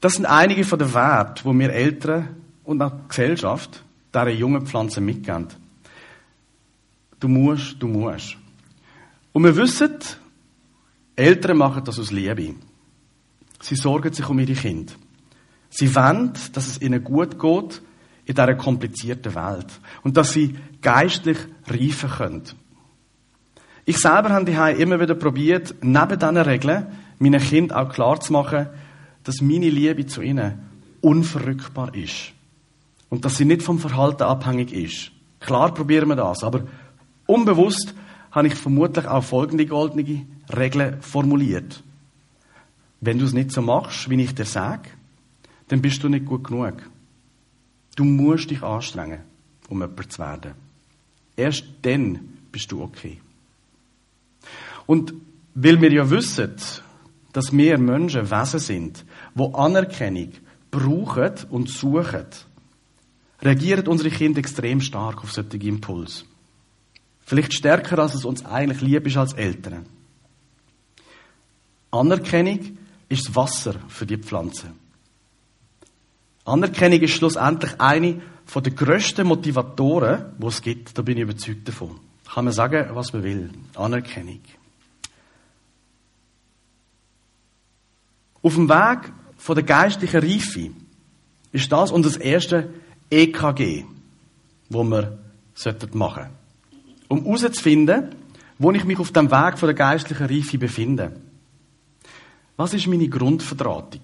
Das 0.00 0.14
sind 0.14 0.26
einige 0.26 0.64
von 0.64 0.78
den 0.78 0.94
Werten, 0.94 1.50
die 1.50 1.58
wir 1.58 1.70
Eltern 1.70 2.36
und 2.64 2.82
auch 2.82 2.92
die 2.92 3.08
Gesellschaft 3.08 3.82
dieser 4.14 4.30
jungen 4.30 4.66
Pflanzen 4.66 5.04
mitgeben. 5.04 5.48
Du 7.18 7.28
musst, 7.28 7.82
du 7.82 7.88
musst. 7.88 8.36
Und 9.32 9.44
wir 9.44 9.56
wissen, 9.56 9.98
Eltern 11.16 11.58
machen 11.58 11.84
das 11.84 11.98
aus 11.98 12.12
Liebe. 12.12 12.54
Sie 13.60 13.74
sorgen 13.74 14.12
sich 14.12 14.28
um 14.28 14.38
ihre 14.38 14.54
Kinder. 14.54 14.92
Sie 15.68 15.92
wollen, 15.94 16.32
dass 16.52 16.68
es 16.68 16.80
ihnen 16.80 17.02
gut 17.02 17.38
geht 17.38 17.82
in 18.28 18.34
dieser 18.34 18.54
komplizierten 18.54 19.34
Welt. 19.34 19.80
Und 20.02 20.16
dass 20.16 20.32
sie 20.32 20.54
geistlich 20.82 21.38
reifen 21.66 22.10
können. 22.10 22.42
Ich 23.86 23.96
selber 23.96 24.28
habe 24.28 24.44
die 24.44 24.82
immer 24.82 25.00
wieder 25.00 25.14
probiert, 25.14 25.74
neben 25.80 26.18
diesen 26.18 26.36
Regeln 26.36 26.86
meinen 27.18 27.40
Kind 27.40 27.72
auch 27.72 27.88
klar 27.88 28.20
zu 28.20 28.34
machen, 28.34 28.68
dass 29.24 29.40
meine 29.40 29.70
Liebe 29.70 30.06
zu 30.06 30.20
ihnen 30.20 30.58
unverrückbar 31.00 31.94
ist. 31.94 32.32
Und 33.08 33.24
dass 33.24 33.38
sie 33.38 33.46
nicht 33.46 33.62
vom 33.62 33.78
Verhalten 33.78 34.24
abhängig 34.24 34.72
ist. 34.72 35.10
Klar 35.40 35.72
probieren 35.72 36.08
wir 36.08 36.16
das, 36.16 36.44
aber 36.44 36.64
unbewusst 37.26 37.94
habe 38.30 38.48
ich 38.48 38.54
vermutlich 38.54 39.06
auch 39.06 39.24
folgende 39.24 39.64
goldene 39.64 40.26
Regel 40.54 40.98
formuliert. 41.00 41.82
Wenn 43.00 43.18
du 43.18 43.24
es 43.24 43.32
nicht 43.32 43.52
so 43.52 43.62
machst, 43.62 44.10
wie 44.10 44.22
ich 44.22 44.34
dir 44.34 44.44
sage, 44.44 44.90
dann 45.68 45.80
bist 45.80 46.02
du 46.02 46.10
nicht 46.10 46.26
gut 46.26 46.44
genug. 46.44 46.74
Du 47.98 48.04
musst 48.04 48.48
dich 48.48 48.62
anstrengen, 48.62 49.22
um 49.68 49.80
jemand 49.80 50.12
zu 50.12 50.20
werden. 50.20 50.54
Erst 51.34 51.64
dann 51.82 52.38
bist 52.52 52.70
du 52.70 52.80
okay. 52.80 53.20
Und 54.86 55.14
weil 55.56 55.80
wir 55.80 55.92
ja 55.92 56.08
wissen, 56.08 56.54
dass 57.32 57.50
wir 57.50 57.76
Menschen 57.76 58.30
Wesen 58.30 58.60
sind, 58.60 59.04
wo 59.34 59.52
Anerkennung 59.52 60.30
brauchen 60.70 61.32
und 61.50 61.70
suchen, 61.70 62.26
reagieren 63.42 63.88
unsere 63.88 64.10
Kinder 64.10 64.38
extrem 64.38 64.80
stark 64.80 65.24
auf 65.24 65.32
solche 65.32 65.56
Impulse. 65.56 66.22
Vielleicht 67.26 67.52
stärker, 67.52 67.98
als 67.98 68.14
es 68.14 68.24
uns 68.24 68.44
eigentlich 68.44 68.80
lieb 68.80 69.08
ist 69.08 69.16
als 69.16 69.32
Eltern. 69.32 69.86
Anerkennung 71.90 72.78
ist 73.08 73.26
das 73.26 73.34
Wasser 73.34 73.74
für 73.88 74.06
die 74.06 74.18
Pflanze. 74.18 74.72
Anerkennung 76.48 77.00
ist 77.00 77.12
schlussendlich 77.12 77.72
eine 77.78 78.20
von 78.44 78.62
den 78.62 78.74
grössten 78.74 79.26
Motivatoren, 79.26 80.32
die 80.38 80.46
es 80.46 80.62
gibt. 80.62 80.96
Da 80.96 81.02
bin 81.02 81.18
ich 81.18 81.22
überzeugt 81.22 81.68
davon. 81.68 82.00
Kann 82.32 82.44
man 82.44 82.54
sagen, 82.54 82.86
was 82.92 83.12
man 83.12 83.22
will. 83.22 83.50
Anerkennung. 83.74 84.40
Auf 88.42 88.54
dem 88.54 88.68
Weg 88.68 89.12
von 89.36 89.54
der 89.54 89.64
geistlichen 89.64 90.20
Reife 90.20 90.70
ist 91.52 91.70
das 91.70 91.90
unser 91.90 92.20
erste 92.20 92.72
EKG, 93.10 93.84
wo 94.68 94.84
wir 94.84 95.00
machen 95.00 95.18
sollten. 95.54 96.02
Um 97.08 97.24
herauszufinden, 97.24 98.14
wo 98.58 98.70
ich 98.72 98.84
mich 98.84 98.98
auf 98.98 99.12
dem 99.12 99.30
Weg 99.30 99.58
von 99.58 99.66
der 99.66 99.74
geistlichen 99.74 100.26
Reife 100.26 100.58
befinde. 100.58 101.12
Was 102.56 102.74
ist 102.74 102.86
meine 102.86 103.08
Grundverdrahtung? 103.08 104.02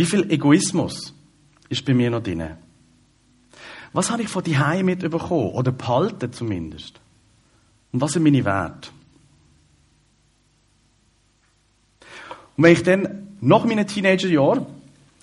Wie 0.00 0.06
viel 0.06 0.30
Egoismus 0.30 1.12
ist 1.68 1.84
bei 1.84 1.92
mir 1.92 2.10
noch 2.10 2.22
drin? 2.22 2.56
Was 3.92 4.10
habe 4.10 4.22
ich 4.22 4.28
von 4.28 4.42
die 4.42 4.56
mit 4.82 5.00
bekommen? 5.00 5.50
Oder 5.50 5.72
behalten 5.72 6.32
zumindest? 6.32 6.98
Und 7.92 8.00
was 8.00 8.12
sind 8.12 8.22
meine 8.22 8.42
Werte? 8.42 8.88
Und 12.56 12.64
wenn 12.64 12.72
ich 12.72 12.82
dann 12.82 13.36
nach 13.42 13.66
meinen 13.66 13.86
Teenagerjahren 13.86 14.64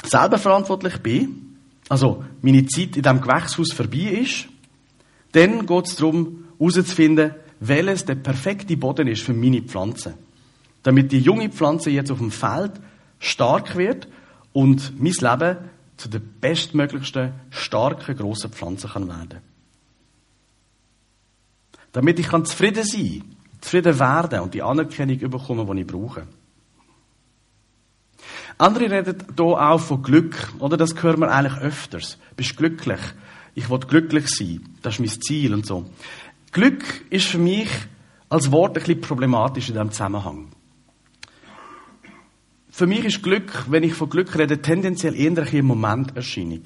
selber 0.04 0.38
verantwortlich 0.38 1.00
bin, 1.00 1.58
also 1.90 2.24
meine 2.44 2.68
Zeit 2.68 2.98
in 2.98 3.02
diesem 3.02 3.22
Gewächshaus 3.22 3.74
vorbei 3.74 4.20
ist, 4.22 4.48
dann 5.32 5.66
geht 5.66 5.88
es 5.88 5.96
darum, 5.96 6.46
herauszufinden, 6.60 7.34
welches 7.62 8.06
der 8.06 8.14
perfekte 8.14 8.78
Boden 8.78 9.08
ist 9.08 9.24
für 9.24 9.34
meine 9.34 9.64
Pflanze. 9.64 10.14
Damit 10.84 11.12
die 11.12 11.22
junge 11.22 11.50
Pflanze 11.50 11.90
jetzt 11.90 12.12
auf 12.12 12.20
dem 12.20 12.30
Feld 12.30 12.74
stark 13.18 13.76
wird 13.76 14.08
und 14.54 15.00
mein 15.00 15.14
Leben 15.14 15.58
zu 15.98 16.10
der 16.10 16.20
bestmöglichsten, 16.20 17.34
starken, 17.50 18.16
grossen 18.16 18.52
Pflanze 18.52 18.88
kann 18.88 19.08
werden. 19.08 19.42
Damit 21.92 22.20
ich 22.20 22.28
kann 22.28 22.46
zufrieden 22.46 22.84
sein, 22.84 23.24
zufrieden 23.62 24.00
werden 24.00 24.42
und 24.42 24.54
die 24.54 24.62
Anerkennung 24.62 25.18
bekommen, 25.18 25.76
die 25.76 25.82
ich 25.82 25.88
brauche. 25.88 26.28
Andere 28.60 28.90
reden 28.90 29.24
hier 29.36 29.46
auch 29.46 29.80
von 29.80 30.02
Glück, 30.02 30.54
oder? 30.60 30.78
Das 30.78 31.02
hören 31.02 31.20
wir 31.20 31.32
eigentlich 31.32 31.58
öfters. 31.60 32.18
Bist 32.36 32.58
glücklich? 32.58 33.00
Ich 33.54 33.70
will 33.70 33.80
glücklich 33.80 34.28
sein. 34.30 34.68
Das 34.82 34.96
ist 34.96 35.00
mein 35.00 35.22
Ziel 35.22 35.54
und 35.54 35.66
so. 35.66 35.90
Glück 36.52 36.84
ist 37.10 37.28
für 37.28 37.38
mich 37.38 37.70
als 38.30 38.52
Wort 38.52 38.78
ein 38.78 38.84
bisschen 38.84 39.02
problematisch 39.02 39.70
in 39.70 39.76
diesem 39.76 39.92
Zusammenhang. 39.92 40.50
Für 42.78 42.86
mich 42.86 43.06
ist 43.06 43.24
Glück, 43.24 43.66
wenn 43.72 43.82
ich 43.82 43.96
von 43.96 44.08
Glück 44.08 44.38
rede, 44.38 44.62
tendenziell 44.62 45.16
eher 45.16 45.32
eine 45.36 45.64
Momenterscheinung. 45.64 46.62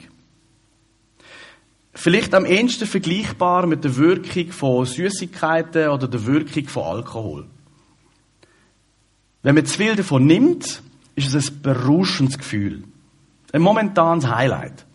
Vielleicht 1.94 2.34
am 2.34 2.44
ehesten 2.44 2.86
vergleichbar 2.86 3.66
mit 3.66 3.86
der 3.86 3.96
Wirkung 3.96 4.52
von 4.52 4.86
Süßigkeiten 4.86 5.88
oder 5.88 6.10
der 6.10 6.26
Wirkung 6.26 6.68
von 6.68 6.84
Alkohol. 6.84 7.48
Wenn 9.42 9.56
man 9.56 9.66
zu 9.66 9.78
viel 9.78 9.96
davon 9.96 10.26
nimmt, 10.26 10.84
ist 11.16 11.34
es 11.34 11.50
ein 11.50 11.62
berauschendes 11.62 12.38
Gefühl. 12.38 12.84
Ein 13.54 13.62
momentanes 13.62 14.28
Highlight. 14.28 14.86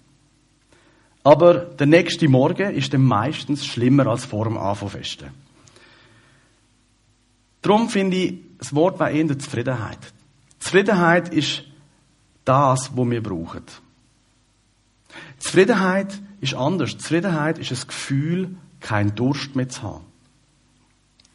Aber 1.25 1.55
der 1.55 1.87
nächste 1.87 2.29
Morgen 2.29 2.75
ist 2.75 2.93
dann 2.93 3.05
meistens 3.05 3.65
schlimmer 3.65 4.07
als 4.07 4.27
vor 4.27 4.45
dem 4.45 4.59
Anfangen 4.59 5.33
Darum 7.63 7.89
finde 7.89 8.17
ich, 8.19 8.35
das 8.59 8.75
Wort 8.75 9.01
war 9.01 9.11
eher 9.11 9.39
Zufriedenheit. 9.39 10.13
Zufriedenheit 10.59 11.33
ist 11.33 11.65
das, 12.45 12.91
was 12.95 13.11
wir 13.11 13.23
brauchen. 13.23 13.63
Zufriedenheit 15.39 16.19
ist 16.41 16.55
anders. 16.55 16.99
Zufriedenheit 16.99 17.59
ist 17.59 17.73
ein 17.73 17.89
Gefühl, 17.89 18.57
keinen 18.81 19.15
Durst 19.15 19.57
mehr 19.57 19.69
zu 19.69 19.83
haben. 19.83 20.05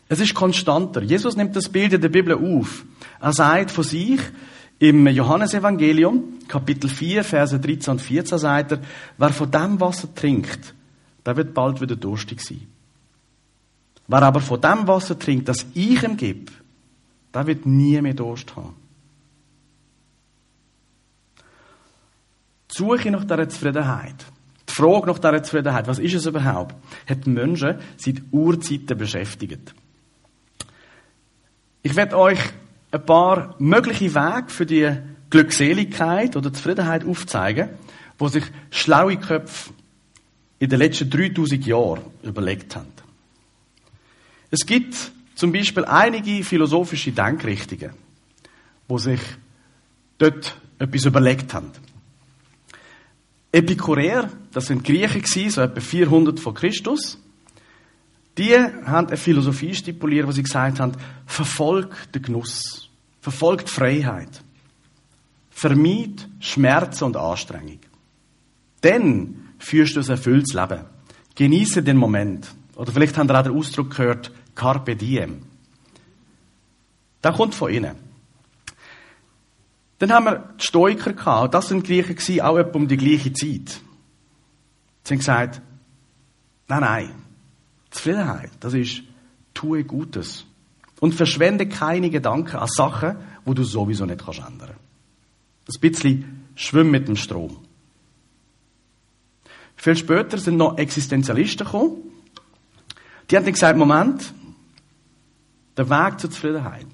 Es 0.08 0.20
ist 0.20 0.34
konstanter. 0.34 1.02
Jesus 1.02 1.36
nimmt 1.38 1.56
das 1.56 1.70
Bild 1.70 1.94
in 1.94 2.02
der 2.02 2.10
Bibel 2.10 2.34
auf. 2.34 2.86
Er 3.20 3.34
sagt 3.34 3.72
von 3.72 3.84
sich, 3.84 4.20
im 4.82 5.08
Johannesevangelium, 5.08 6.40
Kapitel 6.48 6.90
4, 6.90 7.24
Verse 7.24 7.60
13 7.60 7.92
und 7.92 8.00
14 8.02 8.38
sagt 8.40 8.72
er, 8.72 8.82
wer 9.18 9.30
von 9.30 9.52
dem 9.52 9.80
Wasser 9.80 10.14
trinkt, 10.14 10.74
der 11.24 11.38
wird 11.38 11.54
bald 11.54 11.80
wieder 11.82 11.96
durstig 11.96 12.42
sein. 12.42 12.68
Wer 14.08 14.24
aber 14.24 14.42
von 14.42 14.60
dem 14.60 14.88
Wasser 14.88 15.18
trinkt, 15.18 15.48
das 15.48 15.68
ich 15.76 16.02
ihm 16.02 16.18
gebe, 16.18 16.52
der 17.32 17.46
wird 17.46 17.68
nie 17.68 18.02
mehr 18.02 18.16
Durst 18.16 18.56
haben. 18.56 18.81
Suche 22.82 23.12
nach 23.12 23.26
dieser 23.26 23.48
Zufriedenheit, 23.48 24.16
die 24.68 24.74
Frage 24.74 25.06
nach 25.06 25.20
dieser 25.20 25.44
Zufriedenheit, 25.44 25.88
was 25.88 26.00
ist 26.00 26.16
es 26.16 26.26
überhaupt, 26.26 26.76
hat 27.08 27.28
Menschen 27.28 27.76
seit 27.96 28.16
Urzeiten 28.32 28.98
beschäftigt. 28.98 29.76
Ich 31.84 31.96
werde 31.96 32.18
euch 32.18 32.40
ein 32.90 33.06
paar 33.06 33.56
mögliche 33.60 34.16
Wege 34.16 34.50
für 34.50 34.66
die 34.66 34.98
Glückseligkeit 35.30 36.36
oder 36.36 36.52
Zufriedenheit 36.52 37.06
aufzeigen, 37.06 37.70
wo 38.18 38.30
sich 38.30 38.46
schlaue 38.72 39.18
Köpfe 39.18 39.74
in 40.58 40.70
den 40.70 40.80
letzten 40.80 41.10
3000 41.10 41.64
Jahren 41.64 42.02
überlegt 42.24 42.76
haben. 42.76 42.88
Es 44.50 44.66
gibt 44.66 44.96
zum 45.36 45.52
Beispiel 45.52 45.86
einige 45.86 46.44
philosophische 46.44 47.12
Denkrichtungen, 47.12 47.92
wo 48.88 48.98
sich 48.98 49.22
dort 50.18 50.58
etwas 50.80 51.06
überlegt 51.06 51.54
haben. 51.54 51.72
Epikureer, 53.52 54.30
das 54.52 54.68
sind 54.68 54.84
Griechen 54.84 55.50
so 55.50 55.62
etwa 55.62 55.82
400 55.82 56.40
vor 56.40 56.54
Christus, 56.54 57.20
die 58.38 58.56
haben 58.56 59.08
eine 59.08 59.18
Philosophie 59.18 59.76
stipuliert, 59.76 60.26
wo 60.26 60.32
sie 60.32 60.44
gesagt 60.44 60.80
haben, 60.80 60.94
verfolgt 61.26 62.16
den 62.16 62.22
Genuss, 62.22 62.90
verfolgt 63.20 63.70
Freiheit, 63.70 64.42
vermeid 65.50 66.28
Schmerzen 66.40 67.04
und 67.06 67.18
Anstrengung. 67.18 67.80
Dann 68.80 69.50
führst 69.60 69.96
du 69.96 70.00
ein 70.00 70.10
erfülltes 70.10 70.54
Leben. 70.54 70.86
Genieße 71.36 71.84
den 71.84 71.98
Moment. 71.98 72.48
Oder 72.76 72.92
vielleicht 72.92 73.18
haben 73.18 73.30
ihr 73.30 73.40
auch 73.40 73.44
den 73.44 73.56
Ausdruck 73.56 73.92
gehört, 73.92 74.32
Carpe 74.56 74.96
Diem. 74.96 75.44
Das 77.22 77.36
kommt 77.36 77.54
von 77.54 77.72
innen. 77.72 78.11
Dann 80.02 80.12
haben 80.14 80.26
wir 80.26 80.50
die 80.60 80.66
Stoiker 80.66 81.14
gehabt. 81.14 81.54
Das 81.54 81.68
sind 81.68 81.86
Griechen 81.86 82.42
auch 82.42 82.58
etwa 82.58 82.76
um 82.76 82.88
die 82.88 82.98
gleiche 82.98 83.34
Zeit. 83.34 83.80
Sie 85.04 85.14
haben 85.14 85.20
gesagt, 85.20 85.62
nein, 86.68 86.82
nein, 86.82 87.12
Zufriedenheit, 87.92 88.50
das 88.62 88.74
ist, 88.74 89.04
tue 89.54 89.84
Gutes. 89.84 90.46
Und 91.00 91.14
verschwende 91.14 91.70
keine 91.70 92.10
Gedanken 92.10 92.56
an 92.56 92.68
Sachen, 92.68 93.18
wo 93.46 93.54
du 93.54 93.64
sowieso 93.64 94.08
nicht 94.08 94.26
kannst 94.26 94.40
ändern. 94.40 94.72
Ein 94.72 95.80
bisschen 95.80 96.48
schwimm 96.56 96.90
mit 96.90 97.08
dem 97.08 97.16
Strom. 97.16 97.58
Viel 99.76 99.96
später 99.96 100.40
sind 100.40 100.58
noch 100.58 100.80
Existenzialisten 100.80 101.64
gekommen. 101.64 101.98
Die 103.30 103.38
haben 103.38 103.44
dann 103.44 103.54
gesagt, 103.54 103.78
Moment, 103.78 104.34
der 105.78 105.88
Weg 105.92 106.20
zur 106.20 106.32
Zufriedenheit. 106.32 106.88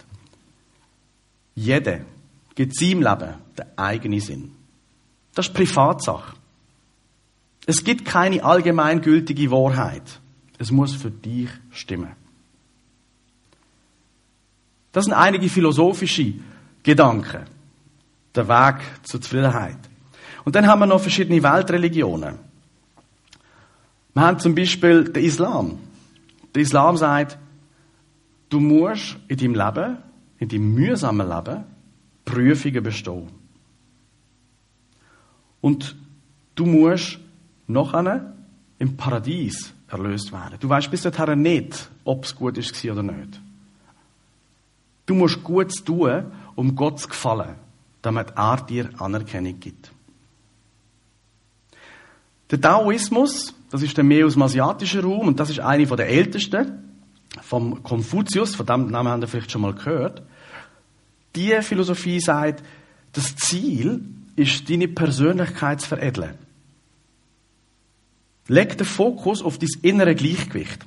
Jeder 1.56 2.02
gibt 2.58 2.76
seinem 2.76 3.04
Leben 3.04 3.36
den 3.56 3.66
eigenen 3.78 4.20
Sinn. 4.20 4.52
Das 5.36 5.48
ist 5.48 5.54
Privatsache. 5.54 6.36
Es 7.68 7.84
gibt 7.84 8.04
keine 8.04 8.44
allgemeingültige 8.44 9.52
Wahrheit. 9.52 10.20
Es 10.58 10.72
muss 10.72 10.96
für 10.96 11.12
dich 11.12 11.50
stimmen. 11.70 12.14
Das 14.92 15.06
sind 15.06 15.14
einige 15.14 15.48
philosophische 15.50 16.34
Gedanken. 16.82 17.46
Der 18.34 18.48
Weg 18.48 18.82
zur 19.04 19.22
Zufriedenheit. 19.22 19.78
Und 20.44 20.56
dann 20.56 20.66
haben 20.66 20.80
wir 20.80 20.88
noch 20.88 21.02
verschiedene 21.02 21.44
Weltreligionen. 21.44 22.40
Wir 24.16 24.22
haben 24.24 24.40
zum 24.40 24.56
Beispiel 24.56 25.04
den 25.04 25.24
Islam. 25.24 25.78
Der 26.56 26.64
Islam 26.64 26.98
sagt, 26.98 27.38
du 28.50 28.60
musst 28.60 29.18
in 29.28 29.38
deinem 29.38 29.54
Leben, 29.54 29.98
in 30.40 30.50
deinem 30.50 30.74
mühsamen 30.74 31.30
Leben, 31.30 31.76
Prüfungen 32.27 32.84
bestehen. 32.84 33.29
Und 35.62 35.96
du 36.55 36.65
musst 36.65 37.19
nachher 37.67 38.34
im 38.77 38.96
Paradies 38.98 39.74
erlöst 39.88 40.31
werden. 40.31 40.57
Du 40.60 40.69
weißt 40.69 40.91
bis 40.91 41.01
dahin 41.01 41.41
nicht, 41.41 41.89
ob 42.03 42.25
es 42.25 42.36
gut 42.36 42.57
ist 42.57 42.86
oder 42.86 43.01
nicht. 43.01 43.41
Du 45.05 45.15
musst 45.15 45.41
Gutes 45.41 45.84
tun, 45.84 46.25
um 46.55 46.75
Gott 46.75 47.00
zu 47.00 47.07
gefallen, 47.07 47.55
damit 48.01 48.34
er 48.36 48.57
dir 48.57 48.89
Anerkennung 48.98 49.57
gibt. 49.60 49.91
Der 52.51 52.60
Taoismus, 52.60 53.53
das 53.72 53.81
ist 53.81 53.96
der 53.96 54.03
mehr 54.03 54.25
aus 54.25 54.34
dem 54.34 54.41
asiatischen 54.41 55.01
Raum 55.01 55.29
und 55.29 55.39
das 55.39 55.50
ist 55.50 55.62
eine 55.62 55.86
der 55.86 56.10
ältesten, 56.10 56.84
vom 57.41 57.81
Konfuzius, 57.84 58.55
von 58.55 58.65
dem 58.65 58.91
Namen 58.91 59.10
haben 59.10 59.22
wir 59.22 59.27
vielleicht 59.27 59.51
schon 59.51 59.62
mal 59.62 59.74
gehört. 59.74 60.24
Die 61.38 61.62
Philosophie 61.62 62.20
sagt, 62.20 62.63
das 63.13 63.36
Ziel 63.36 64.01
ist, 64.36 64.67
deine 64.70 64.88
Persönlichkeit 64.88 65.82
zu 65.82 65.88
veredeln. 65.88 66.34
Leg 68.48 68.75
den 68.75 68.88
Fokus 68.88 69.44
auf 69.44 69.60
dein 69.60 69.70
innere 69.84 70.15
Gleichgewicht. 70.15 70.84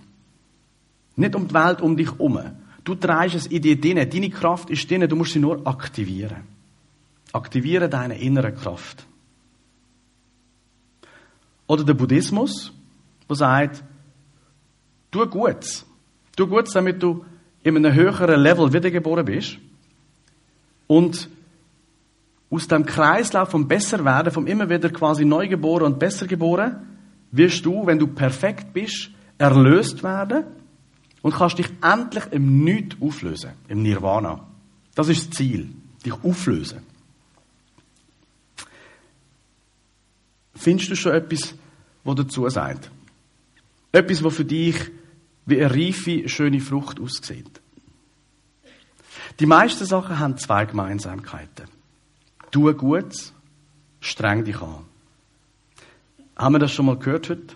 Nicht 1.15 1.37
um 1.37 1.47
die 1.47 1.55
Welt 1.55 1.81
um 1.81 1.97
dich 1.97 2.11
herum. 2.11 2.41
Du 2.83 2.97
trägst 2.97 3.37
es 3.37 3.47
in 3.47 3.63
dir 3.63 3.81
drin. 3.81 4.11
Deine 4.11 4.31
Kraft 4.31 4.71
ist 4.71 4.91
drin. 4.91 5.09
Du 5.09 5.15
musst 5.15 5.35
sie 5.35 5.39
nur 5.39 5.65
aktivieren. 5.65 6.39
Aktiviere 7.33 7.89
deine 7.89 8.19
innere 8.19 8.53
Kraft. 8.53 9.07
Oder 11.69 11.85
der 11.85 11.95
Buddhismus, 11.95 12.73
der 13.29 13.37
sagt, 13.37 13.85
tu 15.13 15.25
Gutes. 15.27 15.87
Tu 16.35 16.45
Gutes, 16.45 16.73
damit 16.73 17.01
du 17.01 17.25
in 17.63 17.77
einem 17.77 17.95
höheren 17.95 18.41
Level 18.41 18.73
wiedergeboren 18.73 19.25
bist. 19.25 19.59
Und 20.91 21.31
aus 22.51 22.67
dem 22.67 22.85
Kreislauf 22.85 23.51
vom 23.51 23.69
Besserwerden, 23.69 24.33
vom 24.33 24.49
immer 24.49 24.69
wieder 24.69 24.91
quasi 24.91 25.25
Neugeboren 25.25 25.93
und 25.93 26.01
besser 26.01 26.27
geboren, 26.27 26.85
wirst 27.31 27.65
du, 27.65 27.87
wenn 27.87 28.01
du 28.01 28.09
perfekt 28.09 28.73
bist, 28.73 29.11
erlöst 29.39 30.03
werden 30.03 30.47
und 31.23 31.33
kannst 31.33 31.59
dich 31.59 31.69
endlich 31.81 32.25
im 32.33 32.65
Nichts 32.65 32.97
auflösen, 33.01 33.53
im 33.69 33.83
Nirvana. 33.85 34.45
Das 34.97 35.09
ist 35.09 35.29
das 35.29 35.37
Ziel, 35.37 35.71
dich 36.05 36.25
auflösen. 36.25 36.83
Findest 40.57 40.91
du 40.91 40.97
schon 40.97 41.13
etwas, 41.13 41.55
was 42.03 42.17
dazu 42.17 42.49
sagt? 42.49 42.91
Etwas, 43.93 44.25
was 44.25 44.35
für 44.35 44.45
dich 44.45 44.91
wie 45.47 45.63
eine 45.63 45.73
reife, 45.73 46.29
schöne 46.29 46.59
Frucht 46.59 46.99
aussieht. 46.99 47.60
Die 49.39 49.47
meisten 49.47 49.87
Sachen 49.87 50.19
haben 50.19 50.37
zwei 50.37 50.65
Gemeinsamkeiten. 50.65 51.67
Tu 52.51 52.73
Gutes, 52.75 53.33
streng 54.01 54.45
dich 54.45 54.61
an. 54.61 54.85
Haben 56.37 56.55
wir 56.55 56.59
das 56.59 56.73
schon 56.73 56.87
mal 56.87 56.97
gehört 56.97 57.31
heute? 57.31 57.55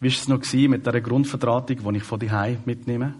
Wie 0.00 0.08
war 0.08 0.16
es 0.16 0.28
noch 0.28 0.68
mit 0.68 0.86
der 0.86 1.00
Grundvertratung, 1.00 1.92
die 1.92 1.96
ich 1.98 2.02
von 2.02 2.20
Hause 2.20 2.58
mitnehme? 2.64 3.14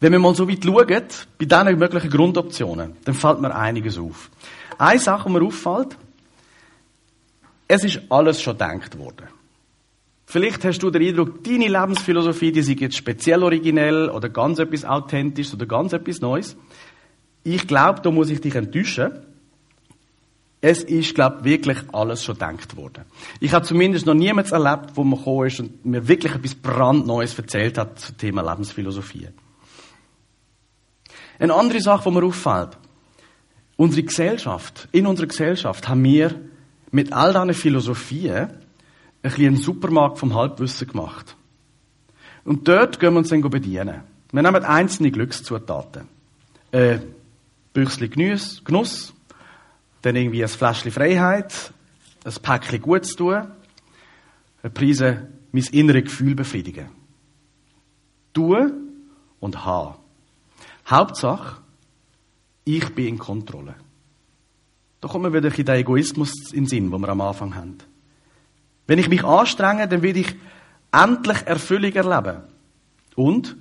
Wenn 0.00 0.12
wir 0.12 0.18
mal 0.18 0.34
so 0.34 0.48
weit 0.48 0.64
schauen, 0.64 0.86
bei 0.86 1.44
diesen 1.44 1.78
möglichen 1.78 2.10
Grundoptionen, 2.10 2.96
dann 3.04 3.14
fällt 3.14 3.40
mir 3.40 3.54
einiges 3.54 3.98
auf. 3.98 4.30
Eine 4.78 5.00
Sache, 5.00 5.28
die 5.28 5.32
mir 5.32 5.42
auffällt, 5.42 5.96
es 7.66 7.84
ist 7.84 8.00
alles 8.08 8.40
schon 8.40 8.54
gedacht 8.54 8.96
worden. 8.98 9.28
Vielleicht 10.30 10.62
hast 10.66 10.80
du 10.80 10.90
den 10.90 11.08
Eindruck, 11.08 11.42
deine 11.42 11.68
Lebensphilosophie, 11.68 12.52
die 12.52 12.60
ist 12.60 12.68
jetzt 12.68 12.98
speziell 12.98 13.42
originell 13.42 14.10
oder 14.10 14.28
ganz 14.28 14.58
etwas 14.58 14.84
Authentisches 14.84 15.54
oder 15.54 15.64
ganz 15.64 15.94
etwas 15.94 16.20
Neues. 16.20 16.54
Ich 17.44 17.66
glaube, 17.66 18.02
da 18.02 18.10
muss 18.10 18.28
ich 18.28 18.42
dich 18.42 18.54
enttäuschen. 18.54 19.10
Es 20.60 20.84
ist, 20.84 21.14
glaube 21.14 21.44
wirklich 21.44 21.78
alles 21.94 22.22
schon 22.22 22.34
gedacht 22.34 22.76
worden. 22.76 23.06
Ich 23.40 23.54
habe 23.54 23.64
zumindest 23.64 24.04
noch 24.04 24.12
niemals 24.12 24.52
erlebt, 24.52 24.90
wo 24.96 25.02
man 25.02 25.18
gekommen 25.18 25.46
ist 25.46 25.60
und 25.60 25.86
mir 25.86 26.06
wirklich 26.06 26.34
etwas 26.34 26.54
brandneues 26.56 27.38
erzählt 27.38 27.78
hat 27.78 27.98
zum 27.98 28.18
Thema 28.18 28.42
Lebensphilosophie. 28.42 29.28
Eine 31.38 31.54
andere 31.54 31.80
Sache, 31.80 32.10
die 32.10 32.14
mir 32.14 32.26
auffällt. 32.26 32.76
Unsere 33.78 34.02
Gesellschaft, 34.02 34.88
in 34.92 35.06
unserer 35.06 35.28
Gesellschaft 35.28 35.88
haben 35.88 36.04
wir 36.04 36.38
mit 36.90 37.14
all 37.14 37.32
diesen 37.32 37.54
Philosophien 37.54 38.67
ein 39.22 39.30
bisschen 39.30 39.46
einen 39.46 39.56
Supermarkt 39.56 40.18
vom 40.18 40.34
Halbwissen 40.34 40.88
gemacht. 40.88 41.36
Und 42.44 42.68
dort 42.68 43.00
gehen 43.00 43.12
wir 43.12 43.18
uns 43.18 43.28
dann 43.28 43.42
bedienen. 43.42 44.02
Wir 44.32 44.42
nehmen 44.42 44.64
einzelne 44.64 45.10
Glückszutaten. 45.10 46.08
Ein 46.72 47.02
Büchsli 47.72 48.08
Genuss, 48.08 49.14
dann 50.02 50.16
irgendwie 50.16 50.42
ein 50.42 50.48
Fläschchen 50.48 50.92
Freiheit, 50.92 51.72
ein 52.24 52.34
Päckchen 52.42 52.82
Gutes 52.82 53.16
tun, 53.16 53.48
eine 54.62 54.70
Prise 54.70 55.28
mein 55.52 55.64
inneres 55.72 56.04
Gefühl 56.04 56.34
befriedigen. 56.34 56.88
Tun 58.32 58.72
und 59.40 59.64
haben. 59.64 59.96
Hauptsache, 60.86 61.62
ich 62.64 62.94
bin 62.94 63.08
in 63.08 63.18
Kontrolle. 63.18 63.74
Da 65.00 65.08
kommt 65.08 65.24
mir 65.24 65.32
wieder 65.32 65.54
ein 65.54 65.64
der 65.64 65.76
Egoismus 65.76 66.52
in 66.52 66.64
den 66.64 66.66
Sinn, 66.66 66.90
den 66.90 67.00
wir 67.00 67.08
am 67.08 67.20
Anfang 67.20 67.54
haben. 67.54 67.78
Wenn 68.88 68.98
ich 68.98 69.08
mich 69.08 69.22
anstrenge, 69.22 69.86
dann 69.86 70.02
will 70.02 70.16
ich 70.16 70.34
endlich 70.90 71.46
Erfüllung 71.46 71.92
erleben. 71.92 72.42
Und 73.14 73.56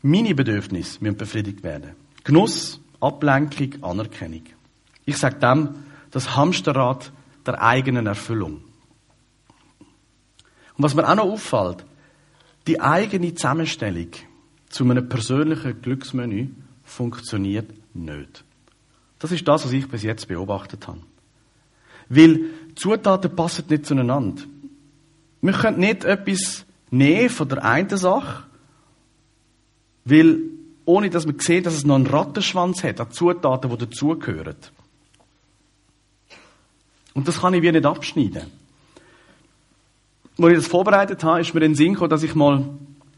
meine 0.00 0.34
Bedürfnisse 0.34 0.98
müssen 1.02 1.16
befriedigt 1.16 1.62
werden. 1.62 1.90
Genuss, 2.24 2.80
Ablenkung, 3.00 3.82
Anerkennung. 3.82 4.44
Ich 5.04 5.18
sage 5.18 5.38
dem 5.40 5.70
das 6.12 6.36
Hamsterrad 6.36 7.12
der 7.44 7.60
eigenen 7.60 8.06
Erfüllung. 8.06 8.62
Und 10.76 10.84
was 10.84 10.94
mir 10.94 11.08
auch 11.08 11.16
noch 11.16 11.24
auffällt, 11.24 11.84
die 12.66 12.80
eigene 12.80 13.34
Zusammenstellung 13.34 14.10
zu 14.68 14.84
einem 14.84 15.08
persönlichen 15.08 15.82
Glücksmenü 15.82 16.48
funktioniert 16.84 17.70
nicht. 17.92 18.44
Das 19.18 19.32
ist 19.32 19.46
das, 19.48 19.64
was 19.64 19.72
ich 19.72 19.88
bis 19.88 20.04
jetzt 20.04 20.28
beobachtet 20.28 20.86
habe. 20.86 21.00
Weil 22.08 22.44
Zutaten 22.76 23.34
passen 23.34 23.64
nicht 23.68 23.86
zueinander. 23.86 24.42
Wir 25.42 25.52
können 25.52 25.78
nicht 25.78 26.04
etwas 26.04 26.64
nehmen 26.90 27.30
von 27.30 27.48
der 27.48 27.64
einen 27.64 27.96
Sache, 27.96 28.44
weil 30.04 30.38
ohne 30.84 31.08
dass 31.08 31.26
wir 31.26 31.34
sehen, 31.38 31.62
dass 31.62 31.74
es 31.74 31.84
noch 31.84 31.94
einen 31.94 32.06
Rattenschwanz 32.06 32.82
hat 32.82 33.00
an 33.00 33.10
Zutaten, 33.10 33.70
die 33.70 33.78
dazugehören. 33.78 34.56
Und 37.14 37.28
das 37.28 37.40
kann 37.40 37.54
ich 37.54 37.62
wie 37.62 37.72
nicht 37.72 37.86
abschneiden. 37.86 38.42
Als 40.38 40.52
ich 40.52 40.58
das 40.58 40.66
vorbereitet 40.66 41.22
habe, 41.22 41.40
ist 41.40 41.54
mir 41.54 41.60
in 41.60 41.72
den 41.72 41.74
Sinn 41.76 41.92
gekommen, 41.92 42.10
dass 42.10 42.22
ich 42.22 42.34
mal, 42.34 42.64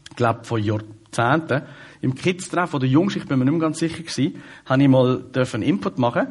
ich 0.09 0.15
glaube, 0.15 0.43
vor 0.43 0.59
Jahrzehnten, 0.59 1.63
im 2.01 2.15
Kids-Treff 2.15 2.73
oder 2.73 2.85
Jungs, 2.85 3.15
ich 3.15 3.25
bin 3.25 3.39
mir 3.39 3.45
nicht 3.45 3.53
mehr 3.53 3.61
ganz 3.61 3.79
sicher 3.79 4.03
gewesen, 4.03 4.41
habe 4.65 4.83
ich 4.83 4.89
mal 4.89 5.23
einen 5.33 5.63
Input 5.63 5.97
machen 5.97 6.27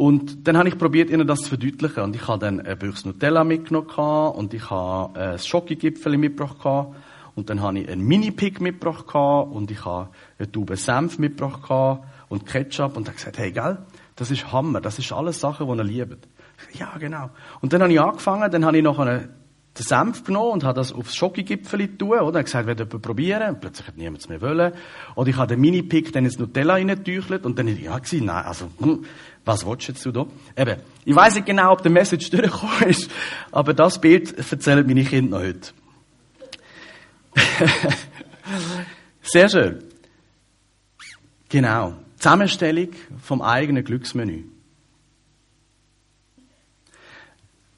und 0.00 0.48
dann 0.48 0.56
habe 0.56 0.66
ich 0.66 0.78
probiert, 0.78 1.10
ihnen 1.10 1.26
das 1.26 1.40
zu 1.40 1.50
verdeutlichen. 1.50 2.02
Und 2.02 2.16
ich 2.16 2.26
habe 2.26 2.38
dann 2.38 2.58
ein 2.58 2.78
Büchs 2.78 3.04
Nutella 3.04 3.44
mitgenommen 3.44 4.32
und 4.32 4.54
ich 4.54 4.70
habe 4.70 5.20
ein 5.20 5.38
Schokogipfel 5.38 6.16
mitgebracht 6.16 6.94
und 7.34 7.50
dann 7.50 7.60
habe 7.60 7.80
ich 7.80 7.86
einen 7.90 8.06
Mini-Pick 8.06 8.62
mitgebracht 8.62 9.14
und 9.14 9.70
ich 9.70 9.84
habe 9.84 10.08
eine 10.38 10.50
Tube 10.50 10.74
Senf 10.78 11.18
mitgebracht 11.18 12.00
und 12.30 12.46
Ketchup 12.46 12.96
und 12.96 13.08
habe 13.08 13.16
gesagt, 13.16 13.36
hey, 13.36 13.52
gell, 13.52 13.76
das 14.16 14.30
ist 14.30 14.50
Hammer, 14.50 14.80
das 14.80 14.98
ist 14.98 15.12
alles 15.12 15.38
Sachen, 15.38 15.66
die 15.66 15.76
ihr 15.76 15.84
liebt. 15.84 16.28
Ja, 16.72 16.96
genau. 16.98 17.28
Und 17.60 17.74
dann 17.74 17.82
habe 17.82 17.92
ich 17.92 18.00
angefangen, 18.00 18.50
dann 18.50 18.64
habe 18.64 18.78
ich 18.78 18.82
noch 18.82 18.98
einen, 18.98 19.28
den 19.78 19.84
Senf 19.84 20.24
genommen 20.24 20.52
und 20.52 20.64
habe 20.64 20.74
das 20.74 20.94
aufs 20.94 21.14
Schokogipfel 21.14 21.98
tun, 21.98 22.20
oder? 22.20 22.40
Ich 22.40 22.46
gesagt, 22.46 22.66
will 22.66 22.74
jemand 22.74 23.02
probieren? 23.02 23.50
Und 23.50 23.60
plötzlich 23.60 23.86
hat 23.86 23.98
niemand 23.98 24.22
es 24.22 24.28
mehr 24.30 24.40
wollen. 24.40 24.72
Oder 25.14 25.28
ich 25.28 25.36
habe 25.36 25.48
den 25.48 25.60
Mini-Pick 25.60 26.12
dann 26.12 26.24
ins 26.24 26.38
Nutella 26.38 26.74
reingetüchelt 26.74 27.44
und 27.44 27.58
dann 27.58 27.68
habe 27.68 27.78
ich, 27.78 27.84
gewesen, 27.84 28.24
nein, 28.24 28.44
also, 28.44 28.70
hm, 28.78 29.04
was 29.44 29.66
willst 29.66 30.04
du 30.04 30.12
da? 30.12 30.26
Eben, 30.56 30.80
ich 31.04 31.14
weiß 31.14 31.34
nicht 31.34 31.46
genau, 31.46 31.72
ob 31.72 31.82
der 31.82 31.90
Message 31.90 32.30
durchgekommen 32.30 32.88
ist, 32.88 33.10
aber 33.50 33.74
das 33.74 34.00
Bild 34.00 34.36
erzählen 34.50 34.86
meine 34.86 35.04
Kinder 35.04 35.38
noch 35.38 35.46
heute. 35.46 35.72
Sehr 39.22 39.48
schön. 39.48 39.84
Genau. 41.48 41.94
Zusammenstellung 42.18 42.88
vom 43.22 43.40
eigenen 43.42 43.84
Glücksmenü. 43.84 44.44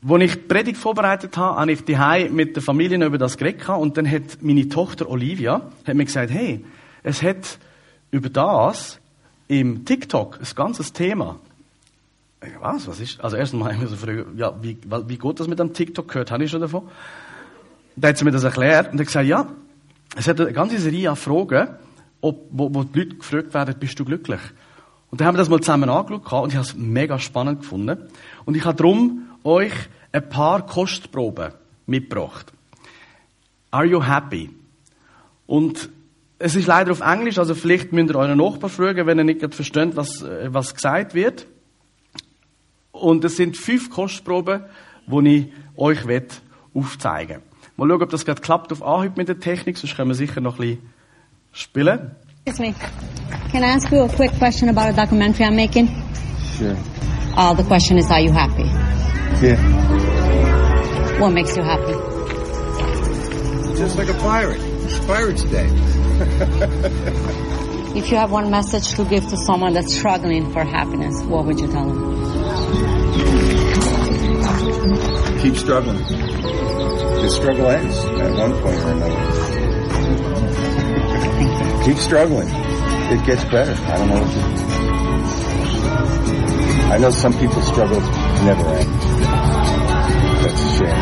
Als 0.09 0.23
ich 0.23 0.33
die 0.33 0.39
Predigt 0.41 0.79
vorbereitet 0.79 1.37
habe, 1.37 1.61
habe 1.61 1.73
ich 1.73 1.85
die 1.85 2.29
mit 2.31 2.57
der 2.57 2.63
Familie 2.63 3.05
über 3.05 3.19
das 3.19 3.37
geredet 3.37 3.69
und 3.69 3.97
dann 3.97 4.11
hat 4.11 4.43
meine 4.43 4.69
Tochter 4.69 5.09
Olivia 5.09 5.71
hat 5.87 5.95
mir 5.95 6.05
gesagt, 6.05 6.33
hey, 6.33 6.65
es 7.05 7.23
hat 7.23 7.59
über 8.11 8.29
das 8.29 8.99
im 9.47 9.85
TikTok 9.85 10.41
ein 10.41 10.49
ganzes 10.57 10.93
Thema. 10.93 11.39
Was? 12.61 12.89
Was 12.89 13.01
ist? 13.01 13.21
Also 13.23 13.37
erstmal 13.37 13.73
haben 13.73 13.81
wir 13.81 13.89
so 13.89 13.97
früh, 13.97 14.25
ja, 14.37 14.53
wie, 14.63 14.79
wie 15.07 15.19
geht 15.19 15.41
das 15.41 15.49
mit 15.49 15.59
dem 15.59 15.73
TikTok 15.73 16.09
gehört? 16.09 16.31
Habe 16.31 16.45
ich 16.45 16.51
schon 16.51 16.61
davon? 16.61 16.89
da 17.97 18.09
hat 18.09 18.19
sie 18.19 18.25
mir 18.25 18.31
das 18.31 18.45
erklärt 18.45 18.93
und 18.93 18.99
hat 18.99 19.07
gesagt, 19.07 19.27
ja, 19.27 19.47
es 20.17 20.29
hat 20.29 20.41
eine 20.41 20.53
ganze 20.53 20.79
Serie 20.79 21.11
an 21.11 21.17
Fragen, 21.17 21.69
ob, 22.21 22.47
wo, 22.51 22.73
wo 22.75 22.85
die 22.85 23.01
Leute 23.01 23.17
gefragt 23.17 23.55
werden, 23.55 23.75
bist 23.79 23.99
du 23.99 24.05
glücklich? 24.05 24.41
Und 25.11 25.21
dann 25.21 25.29
haben 25.29 25.35
wir 25.35 25.39
das 25.39 25.49
mal 25.49 25.61
zusammen 25.61 25.91
angeschaut 25.91 26.45
und 26.45 26.51
ich 26.51 26.57
habe 26.57 26.67
es 26.67 26.75
mega 26.75 27.19
spannend 27.19 27.61
gefunden. 27.61 27.99
Und 28.45 28.57
ich 28.57 28.65
habe 28.65 28.77
darum 28.77 29.29
euch 29.45 29.73
ein 30.13 30.29
paar 30.29 30.65
Kostproben 30.65 31.53
mitgebracht. 31.87 32.53
Are 33.71 33.85
you 33.85 34.03
happy? 34.03 34.51
Und 35.47 35.91
es 36.39 36.55
ist 36.55 36.67
leider 36.67 36.93
auf 36.93 37.01
Englisch, 37.01 37.39
also 37.39 37.55
vielleicht 37.55 37.93
müsst 37.93 38.11
ihr 38.11 38.17
euren 38.17 38.39
Nachbar 38.39 38.71
fragen, 38.71 39.07
wenn 39.07 39.19
ihr 39.19 39.25
nicht 39.25 39.55
versteht, 39.55 39.97
was, 39.97 40.23
äh, 40.23 40.53
was 40.53 40.75
gesagt 40.75 41.15
wird. 41.15 41.47
Und 43.03 43.25
es 43.25 43.37
sind 43.37 43.57
fünf 43.57 43.91
Kostproben, 43.91 44.63
die 45.09 45.29
ich 45.29 45.47
euch 45.77 45.99
aufzeigen 46.73 47.37
will. 47.37 47.43
Mal 47.77 47.89
schauen, 47.89 48.03
ob 48.03 48.11
das 48.11 48.25
gerade 48.25 48.41
klappt 48.41 48.71
auf 48.71 48.81
Anhieb 48.81 49.17
mit 49.17 49.27
der 49.27 49.41
Technik, 49.41 49.77
sonst 49.77 49.97
können 49.97 50.11
wir 50.11 50.15
sicher 50.15 50.41
noch 50.41 50.61
ein 50.61 50.69
bisschen 50.69 50.93
spielen. 51.51 52.13
Excuse 52.47 52.63
me. 52.63 52.75
Can 53.51 53.65
I 53.65 53.75
ask 53.75 53.91
you 53.91 54.05
a 54.05 54.09
quick 54.09 54.31
question 54.39 54.69
about 54.69 54.89
a 54.89 54.93
documentary 54.93 55.45
I'm 55.45 55.57
making? 55.57 55.89
Sure. 56.57 56.77
Uh, 57.37 57.53
the 57.55 57.65
question 57.65 57.99
is, 57.99 58.09
are 58.09 58.21
you 58.21 58.31
happy? 58.31 58.69
Yeah. 59.45 59.59
What 61.19 61.33
makes 61.33 61.57
you 61.57 61.65
happy? 61.65 61.95
Just 63.77 63.97
like 63.97 64.11
a 64.11 64.15
pirate. 64.21 64.61
It's 64.85 64.99
Pirate's 65.07 65.43
Day. 65.45 65.69
If 67.95 68.11
you 68.11 68.17
have 68.17 68.31
one 68.31 68.49
message 68.51 68.95
to 68.95 69.05
give 69.05 69.29
to 69.29 69.37
someone 69.37 69.75
that's 69.75 69.93
struggling 69.93 70.51
for 70.53 70.65
happiness, 70.65 71.21
what 71.25 71.45
would 71.45 71.61
you 71.61 71.67
tell 71.67 71.85
them? 71.89 72.12
Keep 75.43 75.57
struggling. 75.57 75.99
The 75.99 77.29
struggle 77.29 77.67
ends 77.67 77.97
at 77.99 78.33
one 78.39 78.53
point 78.63 78.79
or 78.79 78.93
another. 78.93 79.21
Keep 81.85 81.99
struggling. 81.99 82.49
It 82.49 83.27
gets 83.27 83.45
better. 83.47 83.73
I 83.73 83.97
don't 83.97 84.09
know 84.09 84.23
what 84.23 84.31
to... 84.31 84.41
I 86.93 86.99
know 86.99 87.11
some 87.11 87.33
people's 87.33 87.67
struggles 87.67 88.05
never 88.45 88.69
end. 88.69 88.89
That's 90.43 90.63
a 90.63 90.69
shame. 90.79 90.97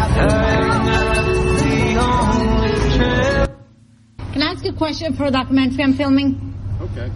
Can 4.32 4.42
I 4.42 4.46
ask 4.52 4.64
a 4.64 4.72
question 4.72 5.12
for 5.16 5.24
a 5.26 5.30
documentary 5.30 5.84
I'm 5.84 5.92
filming? 5.92 6.54
Okay. 6.80 7.10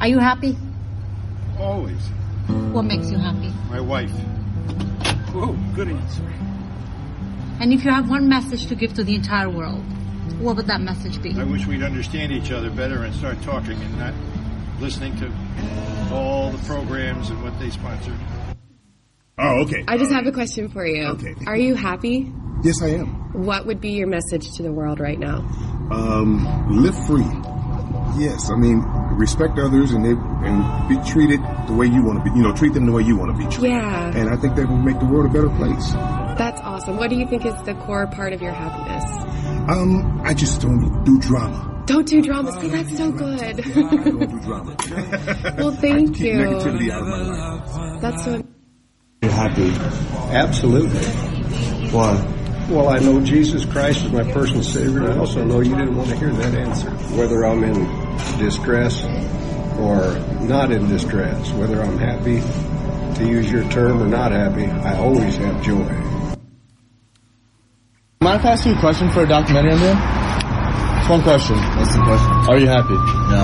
Are 0.00 0.08
you 0.08 0.18
happy? 0.18 0.58
Always. 1.60 2.08
What 2.72 2.82
makes 2.82 3.08
you 3.08 3.18
happy? 3.18 3.52
My 3.70 3.78
wife. 3.78 4.10
Whoa, 5.32 5.56
good 5.76 5.88
answer. 5.90 6.24
And 7.58 7.72
if 7.72 7.84
you 7.84 7.90
have 7.90 8.10
one 8.10 8.28
message 8.28 8.66
to 8.66 8.74
give 8.74 8.92
to 8.94 9.04
the 9.04 9.14
entire 9.14 9.48
world, 9.48 9.82
what 10.38 10.56
would 10.56 10.66
that 10.66 10.80
message 10.80 11.22
be? 11.22 11.34
I 11.38 11.44
wish 11.44 11.66
we'd 11.66 11.82
understand 11.82 12.32
each 12.32 12.50
other 12.50 12.70
better 12.70 13.04
and 13.04 13.14
start 13.14 13.40
talking 13.42 13.80
and 13.80 13.98
not 13.98 14.14
listening 14.78 15.16
to 15.16 15.32
all 16.12 16.50
the 16.50 16.58
programs 16.66 17.30
and 17.30 17.42
what 17.42 17.58
they 17.58 17.70
sponsor. 17.70 18.14
Oh, 19.38 19.62
okay. 19.62 19.84
I 19.88 19.96
just 19.96 20.12
have 20.12 20.26
a 20.26 20.32
question 20.32 20.68
for 20.68 20.86
you. 20.86 21.06
Okay. 21.08 21.34
Are 21.46 21.56
you 21.56 21.74
happy? 21.74 22.30
Yes, 22.62 22.82
I 22.82 22.88
am. 22.88 23.06
What 23.44 23.66
would 23.66 23.80
be 23.80 23.90
your 23.90 24.06
message 24.06 24.50
to 24.56 24.62
the 24.62 24.72
world 24.72 25.00
right 25.00 25.18
now? 25.18 25.38
Um, 25.90 26.82
live 26.82 26.96
free. 27.06 27.24
Yes, 28.18 28.50
I 28.50 28.56
mean 28.56 28.82
respect 29.16 29.58
others 29.58 29.92
and 29.92 30.04
they 30.04 30.12
and 30.12 30.88
be 30.88 31.10
treated 31.10 31.40
the 31.66 31.72
way 31.72 31.86
you 31.86 32.02
want 32.02 32.18
to 32.18 32.30
be. 32.30 32.36
You 32.36 32.42
know, 32.42 32.54
treat 32.54 32.74
them 32.74 32.86
the 32.86 32.92
way 32.92 33.02
you 33.02 33.16
want 33.16 33.36
to 33.36 33.38
be 33.38 33.50
treated. 33.50 33.72
Yeah. 33.72 34.16
And 34.16 34.28
I 34.28 34.36
think 34.36 34.56
that 34.56 34.68
will 34.68 34.76
make 34.76 34.98
the 34.98 35.06
world 35.06 35.26
a 35.26 35.32
better 35.32 35.50
place. 35.56 36.25
That's 36.38 36.60
awesome. 36.60 36.96
What 36.98 37.10
do 37.10 37.16
you 37.16 37.26
think 37.26 37.46
is 37.46 37.54
the 37.62 37.74
core 37.74 38.06
part 38.06 38.32
of 38.32 38.42
your 38.42 38.52
happiness? 38.52 39.04
Um, 39.68 40.20
I 40.22 40.34
just 40.34 40.60
don't 40.60 41.04
do 41.04 41.18
drama. 41.18 41.82
Don't 41.86 42.06
do 42.06 42.20
drama. 42.20 42.60
See, 42.60 42.68
that's 42.68 42.96
so 42.96 43.10
good. 43.10 43.56
Don't 43.56 44.30
do 44.30 44.40
drama. 44.40 44.76
well, 45.56 45.70
thank 45.72 46.16
Keep 46.16 46.26
you. 46.26 46.32
negativity 46.34 46.90
out 46.90 47.02
of 47.02 47.08
my 47.08 47.22
life. 47.22 48.00
That's 48.02 48.24
so. 48.24 48.42
You're 49.22 49.32
happy. 49.32 49.72
Absolutely. 50.34 51.04
Why? 51.90 52.32
Well, 52.68 52.88
I 52.88 52.98
know 52.98 53.20
Jesus 53.20 53.64
Christ 53.64 54.04
is 54.04 54.12
my 54.12 54.24
personal 54.32 54.62
Savior, 54.62 55.04
and 55.04 55.14
I 55.14 55.18
also 55.18 55.44
know 55.44 55.60
you 55.60 55.74
didn't 55.76 55.96
want 55.96 56.10
to 56.10 56.16
hear 56.16 56.30
that 56.30 56.54
answer. 56.54 56.90
Whether 57.16 57.46
I'm 57.46 57.62
in 57.64 57.84
distress 58.38 59.04
or 59.78 60.18
not 60.44 60.72
in 60.72 60.88
distress, 60.88 61.50
whether 61.52 61.80
I'm 61.80 61.96
happy, 61.98 62.40
to 63.16 63.26
use 63.26 63.50
your 63.50 63.66
term, 63.70 64.02
or 64.02 64.06
not 64.06 64.32
happy, 64.32 64.66
I 64.66 64.98
always 64.98 65.36
have 65.36 65.62
joy. 65.62 65.86
Mind 68.26 68.40
if 68.40 68.44
I 68.44 68.52
ask 68.54 68.66
you 68.66 68.72
a 68.74 68.80
question 68.80 69.08
for 69.08 69.22
a 69.22 69.28
documentary 69.28 69.70
I'm 69.70 69.78
doing? 69.78 69.96
It's 70.98 71.08
one 71.08 71.22
question. 71.22 71.56
What's 71.78 71.94
the 71.94 72.02
question? 72.02 72.32
Are 72.50 72.58
you 72.58 72.66
happy? 72.66 72.94
No. 73.30 73.42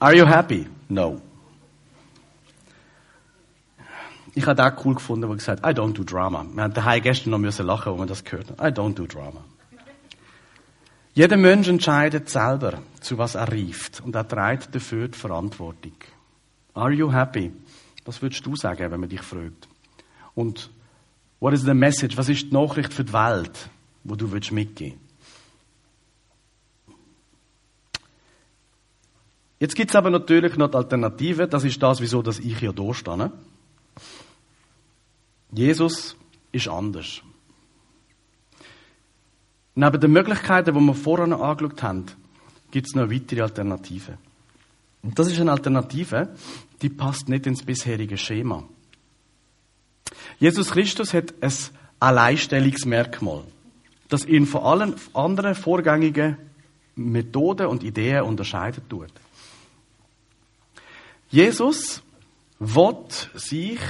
Are 0.00 0.14
you 0.14 0.24
happy? 0.24 0.66
No. 0.88 1.20
Ich 4.34 4.46
habe 4.46 4.64
auch 4.64 4.82
cool 4.82 4.94
gefunden, 4.94 5.28
wo 5.28 5.34
gesagt 5.34 5.62
I 5.62 5.74
don't 5.74 5.92
do 5.92 6.04
drama. 6.04 6.46
Wir 6.54 6.62
haben 6.62 6.72
daheim 6.72 7.02
gestern 7.02 7.32
noch 7.32 7.38
müssen 7.38 7.66
lachen, 7.66 7.92
wo 7.92 7.98
wir 7.98 8.06
das 8.06 8.24
gehört 8.24 8.48
haben. 8.48 8.66
I 8.66 8.72
don't 8.72 8.94
do 8.94 9.06
drama. 9.06 9.44
Jeder 11.16 11.38
Mensch 11.38 11.66
entscheidet 11.66 12.28
selber, 12.28 12.82
zu 13.00 13.16
was 13.16 13.36
er 13.36 13.50
reift. 13.50 14.02
Und 14.02 14.14
er 14.14 14.28
trägt 14.28 14.74
dafür 14.74 15.08
die 15.08 15.16
Verantwortung. 15.16 15.94
Are 16.74 16.92
you 16.92 17.10
happy? 17.10 17.52
Was 18.04 18.20
würdest 18.20 18.44
du 18.44 18.54
sagen, 18.54 18.90
wenn 18.90 19.00
man 19.00 19.08
dich 19.08 19.22
fragt? 19.22 19.66
Und 20.34 20.68
what 21.40 21.54
is 21.54 21.62
the 21.62 21.72
message? 21.72 22.18
Was 22.18 22.28
ist 22.28 22.42
die 22.42 22.52
Nachricht 22.52 22.92
für 22.92 23.02
die 23.02 23.14
Welt, 23.14 23.70
wo 24.04 24.14
du 24.14 24.30
willst 24.30 24.52
mitgeben? 24.52 25.00
Jetzt 29.58 29.74
gibt 29.74 29.92
es 29.92 29.96
aber 29.96 30.10
natürlich 30.10 30.58
noch 30.58 30.70
die 30.70 30.76
Alternative. 30.76 31.48
Das 31.48 31.64
ist 31.64 31.82
das, 31.82 32.02
wieso 32.02 32.20
dass 32.20 32.40
ich 32.40 32.58
hier 32.58 32.74
stehe. 32.92 33.32
Jesus 35.50 36.14
ist 36.52 36.68
anders. 36.68 37.22
Neben 39.78 40.00
den 40.00 40.10
Möglichkeiten, 40.10 40.74
die 40.74 40.80
wir 40.80 40.94
vorher 40.94 41.26
noch 41.26 41.42
angeschaut 41.42 41.82
haben, 41.82 42.06
gibt 42.70 42.88
es 42.88 42.94
noch 42.94 43.02
eine 43.02 43.14
weitere 43.14 43.42
Alternative. 43.42 44.16
Und 45.02 45.18
das 45.18 45.30
ist 45.30 45.38
eine 45.38 45.52
Alternative, 45.52 46.34
die 46.80 46.88
passt 46.88 47.28
nicht 47.28 47.46
ins 47.46 47.62
bisherige 47.62 48.16
Schema. 48.16 48.64
Jesus 50.38 50.70
Christus 50.70 51.12
hat 51.12 51.34
ein 51.42 51.52
Alleinstellungsmerkmal, 52.00 53.44
das 54.08 54.24
ihn 54.24 54.46
von 54.46 54.62
allen 54.62 54.94
anderen 55.12 55.54
vorgängigen 55.54 56.38
Methoden 56.94 57.66
und 57.66 57.84
Ideen 57.84 58.22
unterscheidet 58.22 58.88
tut. 58.88 59.12
Jesus 61.28 62.02
will 62.58 62.96
sich 63.34 63.80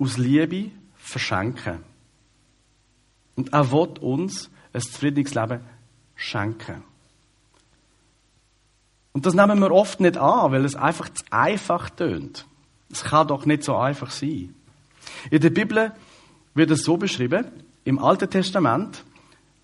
aus 0.00 0.16
Liebe 0.16 0.72
verschenken. 0.96 1.84
Und 3.36 3.52
er 3.52 3.70
will 3.70 3.98
uns 4.00 4.50
ein 4.76 4.82
zufriedenes 4.82 5.34
Leben 5.34 5.60
schenken. 6.14 6.84
Und 9.12 9.24
das 9.24 9.34
nehmen 9.34 9.58
wir 9.60 9.70
oft 9.70 10.00
nicht 10.00 10.18
an, 10.18 10.52
weil 10.52 10.64
es 10.64 10.76
einfach 10.76 11.08
zu 11.08 11.24
einfach 11.30 11.88
tönt. 11.90 12.46
Es 12.90 13.04
kann 13.04 13.26
doch 13.26 13.46
nicht 13.46 13.64
so 13.64 13.76
einfach 13.76 14.10
sein. 14.10 14.54
In 15.30 15.40
der 15.40 15.50
Bibel 15.50 15.92
wird 16.54 16.70
es 16.70 16.84
so 16.84 16.96
beschrieben, 16.96 17.46
im 17.84 17.98
Alten 17.98 18.28
Testament, 18.28 19.04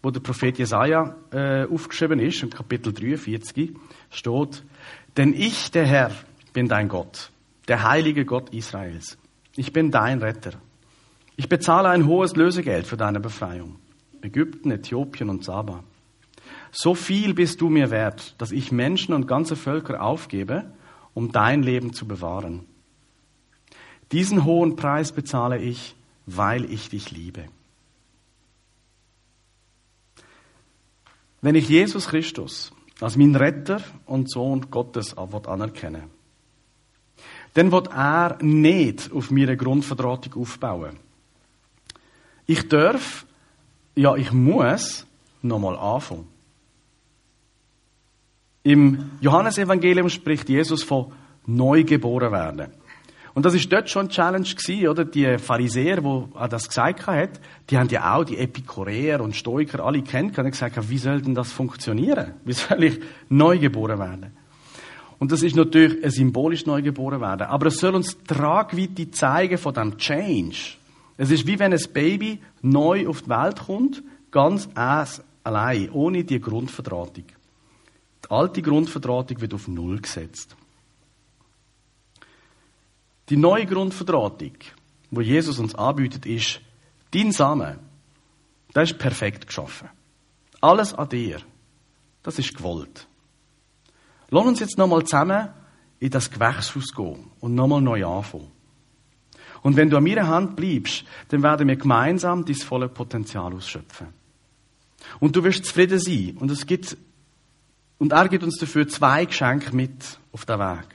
wo 0.03 0.11
der 0.11 0.21
Prophet 0.21 0.59
Jesaja 0.59 1.15
äh, 1.31 1.65
aufgeschrieben 1.67 2.19
ist, 2.19 2.43
im 2.43 2.51
Kapitel 2.51 2.93
43, 2.93 3.77
steht, 4.11 4.65
denn 5.17 5.35
ich, 5.35 5.71
der 5.71 5.87
Herr, 5.87 6.11
bin 6.53 6.69
dein 6.69 6.89
Gott, 6.89 7.31
der 7.69 7.83
heilige 7.89 8.25
Gott 8.25 8.51
Israels. 8.55 9.19
Ich 9.57 9.73
bin 9.73 9.91
dein 9.91 10.21
Retter. 10.21 10.53
Ich 11.37 11.49
bezahle 11.49 11.91
ein 11.91 12.07
hohes 12.07 12.37
Lösegeld 12.37 12.87
für 12.87 12.97
deine 12.97 13.21
Befreiung. 13.21 13.77
Ägypten, 14.25 14.71
Äthiopien 14.71 15.29
und 15.29 15.45
Saba. 15.45 15.85
So 16.71 16.95
viel 16.95 17.35
bist 17.35 17.61
du 17.61 17.69
mir 17.69 17.91
wert, 17.91 18.35
dass 18.39 18.53
ich 18.53 18.73
Menschen 18.73 19.15
und 19.15 19.29
ganze 19.29 19.57
Völker 19.57 20.03
aufgebe, 20.03 20.73
um 21.15 21.33
dein 21.33 21.63
Leben 21.63 21.93
zu 21.93 22.07
bewahren. 22.07 22.65
Diesen 24.11 24.45
hohen 24.45 24.77
Preis 24.77 25.13
bezahle 25.13 25.59
ich, 25.59 25.95
weil 26.27 26.71
ich 26.71 26.89
dich 26.89 27.11
liebe. 27.11 27.45
Wenn 31.41 31.55
ich 31.55 31.69
Jesus 31.69 32.09
Christus 32.09 32.73
als 33.01 33.17
mein 33.17 33.35
Retter 33.35 33.83
und 34.07 34.31
Sohn 34.31 34.71
Gottes 34.71 35.17
anerkenne, 35.17 36.05
dann 37.55 37.73
wird 37.73 37.89
er 37.89 38.39
nicht 38.41 39.13
auf 39.13 39.31
meine 39.31 39.57
Grundverdrahtung 39.57 40.41
aufbauen. 40.41 40.97
Ich 42.47 42.69
darf, 42.69 43.27
ja, 43.95 44.17
ich 44.17 44.33
muss 44.33 45.07
nochmal 45.43 45.77
anfangen. 45.77 46.27
Im 48.63 49.11
Johannesevangelium 49.21 50.09
spricht 50.09 50.49
Jesus 50.49 50.83
von 50.85 51.13
neugeboren 51.47 52.31
werden. 52.31 52.73
Und 53.35 53.47
das 53.47 53.55
ist 53.55 53.73
dort 53.73 53.89
schon 53.89 54.03
eine 54.03 54.11
Challenge 54.11 54.45
gewesen, 54.47 54.89
oder? 54.89 55.05
Die 55.05 55.39
Pharisäer, 55.39 56.03
die 56.03 56.25
das 56.51 56.69
gesagt 56.69 57.07
haben, 57.07 57.31
die 57.71 57.79
haben 57.79 57.89
ja 57.89 58.15
auch 58.15 58.25
die 58.25 58.37
Epikureer 58.37 59.21
und 59.21 59.35
Stoiker 59.35 59.85
alle 59.85 60.03
kennt, 60.03 60.37
haben 60.37 60.51
gesagt, 60.51 60.91
wie 60.91 60.99
soll 60.99 61.23
denn 61.23 61.35
das 61.35 61.51
funktionieren? 61.51 62.35
Wie 62.45 62.53
soll 62.53 62.85
ich 62.85 63.01
neugeboren 63.31 63.99
werden? 63.99 64.37
Und 65.19 65.33
das 65.33 65.43
ist 65.43 65.57
natürlich 65.57 66.05
ein 66.05 66.11
symbolisch 66.11 66.67
neugeboren 66.67 67.21
werden. 67.21 67.47
Aber 67.47 67.67
es 67.67 67.79
soll 67.79 67.95
uns 67.95 68.19
Tragweite 68.25 69.11
zeigen 69.11 69.57
von 69.57 69.73
dem 69.73 69.97
Change. 69.97 70.75
Es 71.23 71.31
ist 71.31 71.47
wie 71.47 71.57
wenn 71.61 71.73
ein 71.73 71.93
Baby 71.93 72.43
neu 72.63 73.07
auf 73.07 73.23
die 73.23 73.29
Welt 73.29 73.61
kommt, 73.61 74.03
ganz 74.33 74.69
allein, 74.75 75.91
ohne 75.93 76.25
die 76.25 76.41
Grundverdrahtung. 76.41 77.27
Die 78.25 78.31
alte 78.31 78.61
Grundverdrahtung 78.61 79.41
wird 79.41 79.55
auf 79.55 79.69
Null 79.69 80.01
gesetzt. 80.01 80.57
Die 83.29 83.37
neue 83.37 83.67
Grundverdrahtung, 83.67 84.55
wo 85.13 85.21
Jesus 85.21 85.61
uns 85.61 85.77
anbietet, 85.77 86.27
ist, 86.27 86.61
dein 87.13 87.31
Samen, 87.31 87.79
der 88.75 88.83
ist 88.83 88.99
perfekt 88.99 89.47
geschaffen. 89.47 89.91
Alles 90.61 90.93
an 90.93 91.09
dir, 91.09 91.41
das 92.25 92.41
ist 92.41 92.53
gewollt. 92.53 93.07
Lass 94.29 94.45
uns 94.45 94.59
jetzt 94.59 94.77
nochmal 94.77 95.05
zusammen 95.05 95.51
in 96.01 96.11
das 96.11 96.33
Gewächshaus 96.33 96.93
gehen 96.93 97.31
und 97.39 97.55
nochmal 97.55 97.81
neu 97.81 98.05
anfangen. 98.05 98.51
Und 99.63 99.77
wenn 99.77 99.91
du 99.91 99.97
an 99.97 100.05
meiner 100.05 100.27
Hand 100.27 100.57
bleibst, 100.57 101.05
dann 101.29 101.43
werden 101.43 101.69
wir 101.69 101.77
gemeinsam 101.77 102.45
dein 102.45 102.57
volle 102.57 102.89
Potenzial 102.89 103.53
ausschöpfen. 103.55 104.09
Und 105.21 105.37
du 105.37 105.45
wirst 105.45 105.65
zufrieden 105.65 105.99
sein. 105.99 106.37
Und 106.39 106.51
es 106.51 106.67
gibt, 106.67 106.97
und 107.99 108.13
er 108.13 108.29
gibt 108.29 108.45
uns 108.45 108.59
dafür 108.59 108.89
zwei 108.89 109.25
Geschenke 109.25 109.75
mit 109.75 110.19
auf 110.33 110.45
den 110.45 110.59
Weg. 110.59 110.87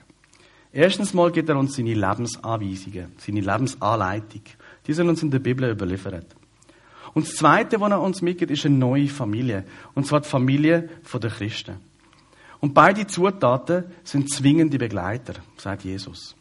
Erstens 0.72 1.14
mal 1.14 1.32
gibt 1.32 1.50
er 1.50 1.58
uns 1.58 1.76
seine 1.76 1.94
Lebensanweisungen, 1.94 3.14
seine 3.18 3.42
Lebensanleitung. 3.42 4.42
Die 4.86 4.94
sind 4.94 5.10
uns 5.10 5.24
in 5.24 5.32
der 5.32 5.40
Bibel 5.40 5.70
überliefert. 5.70 6.36
Und 7.14 7.26
das 7.26 7.36
Zweite, 7.36 7.80
was 7.80 7.90
er 7.90 8.02
uns 8.02 8.22
mitgibt, 8.22 8.52
ist 8.52 8.66
eine 8.66 8.76
neue 8.76 9.08
Familie. 9.08 9.66
Und 9.96 10.06
zwar 10.06 10.22
die 10.22 10.30
Familie 10.30 10.90
der 11.12 11.30
Christen. 11.32 11.78
Und 12.60 12.74
beide 12.74 13.08
Zutaten 13.08 13.86
sind 14.04 14.30
zwingende 14.30 14.78
Begleiter, 14.78 15.34
sagt 15.58 15.84
Jesus. 15.84 16.37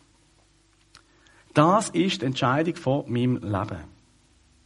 Das 1.57 1.89
ist 1.89 2.21
die 2.21 2.27
Entscheidung 2.27 2.77
von 2.77 3.11
meinem 3.11 3.37
Leben. 3.37 3.79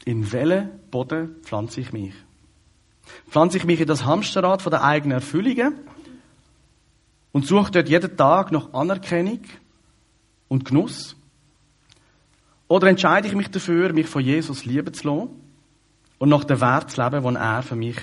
In 0.07 0.33
welchen 0.33 0.71
Boden 0.91 1.37
pflanze 1.45 1.83
ich 1.83 1.93
mich? 1.93 2.13
Pflanze 3.29 3.59
ich 3.59 3.65
mich 3.65 3.81
in 3.81 3.87
das 3.87 4.05
Hamsterrad 4.05 4.67
der 4.67 4.83
eigenen 4.83 5.19
Erfüllungen 5.19 5.75
und 7.31 7.47
suche 7.47 7.71
dort 7.71 7.89
jeden 7.89 8.17
Tag 8.17 8.51
nach 8.51 8.73
Anerkennung 8.73 9.39
und 10.49 10.65
Genuss? 10.65 11.15
Oder 12.67 12.89
entscheide 12.89 13.29
ich 13.29 13.37
mich 13.37 13.53
dafür, 13.53 13.93
mich 13.93 14.09
von 14.09 14.25
Jesus 14.25 14.65
lieben 14.65 14.93
zu 14.93 15.07
lassen 15.07 15.29
und 16.19 16.29
nach 16.29 16.43
dem 16.43 16.61
Wert 16.61 16.91
zu 16.91 17.01
leben, 17.01 17.23
den 17.23 17.37
er 17.37 17.63
für 17.63 17.77
mich 17.77 17.99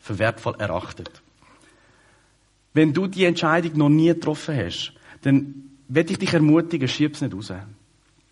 für 0.00 0.18
wertvoll 0.18 0.56
erachtet? 0.58 1.22
Wenn 2.72 2.92
du 2.92 3.06
die 3.06 3.26
Entscheidung 3.26 3.78
noch 3.78 3.90
nie 3.90 4.08
getroffen 4.08 4.56
hast, 4.56 4.92
dann 5.22 5.70
werde 5.86 6.10
ich 6.10 6.18
dich 6.18 6.34
ermutigen, 6.34 6.88
schieb 6.88 7.14
es 7.14 7.20
nicht 7.20 7.32
raus. 7.32 7.52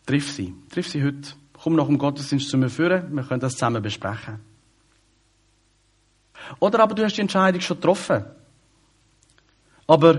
Triff 0.06 0.30
sie. 0.30 0.54
Triff 0.70 0.88
sie 0.88 1.02
heute. 1.02 1.30
Komm 1.52 1.76
nach 1.76 1.86
dem 1.86 1.98
Gottesdienst 1.98 2.48
zu 2.48 2.58
mir 2.58 2.68
führen. 2.68 3.14
Wir 3.14 3.22
können 3.22 3.40
das 3.40 3.54
zusammen 3.54 3.82
besprechen. 3.82 4.40
Oder 6.58 6.80
aber 6.80 6.94
du 6.94 7.04
hast 7.04 7.16
die 7.16 7.20
Entscheidung 7.20 7.60
schon 7.60 7.76
getroffen. 7.76 8.24
Aber 9.86 10.14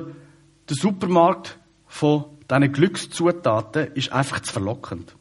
der 0.70 0.76
Supermarkt 0.76 1.58
von 1.88 2.26
diesen 2.50 2.72
Glückszutaten 2.72 3.94
ist 3.94 4.12
einfach 4.12 4.40
zu 4.42 4.54
verlockend. 4.54 5.16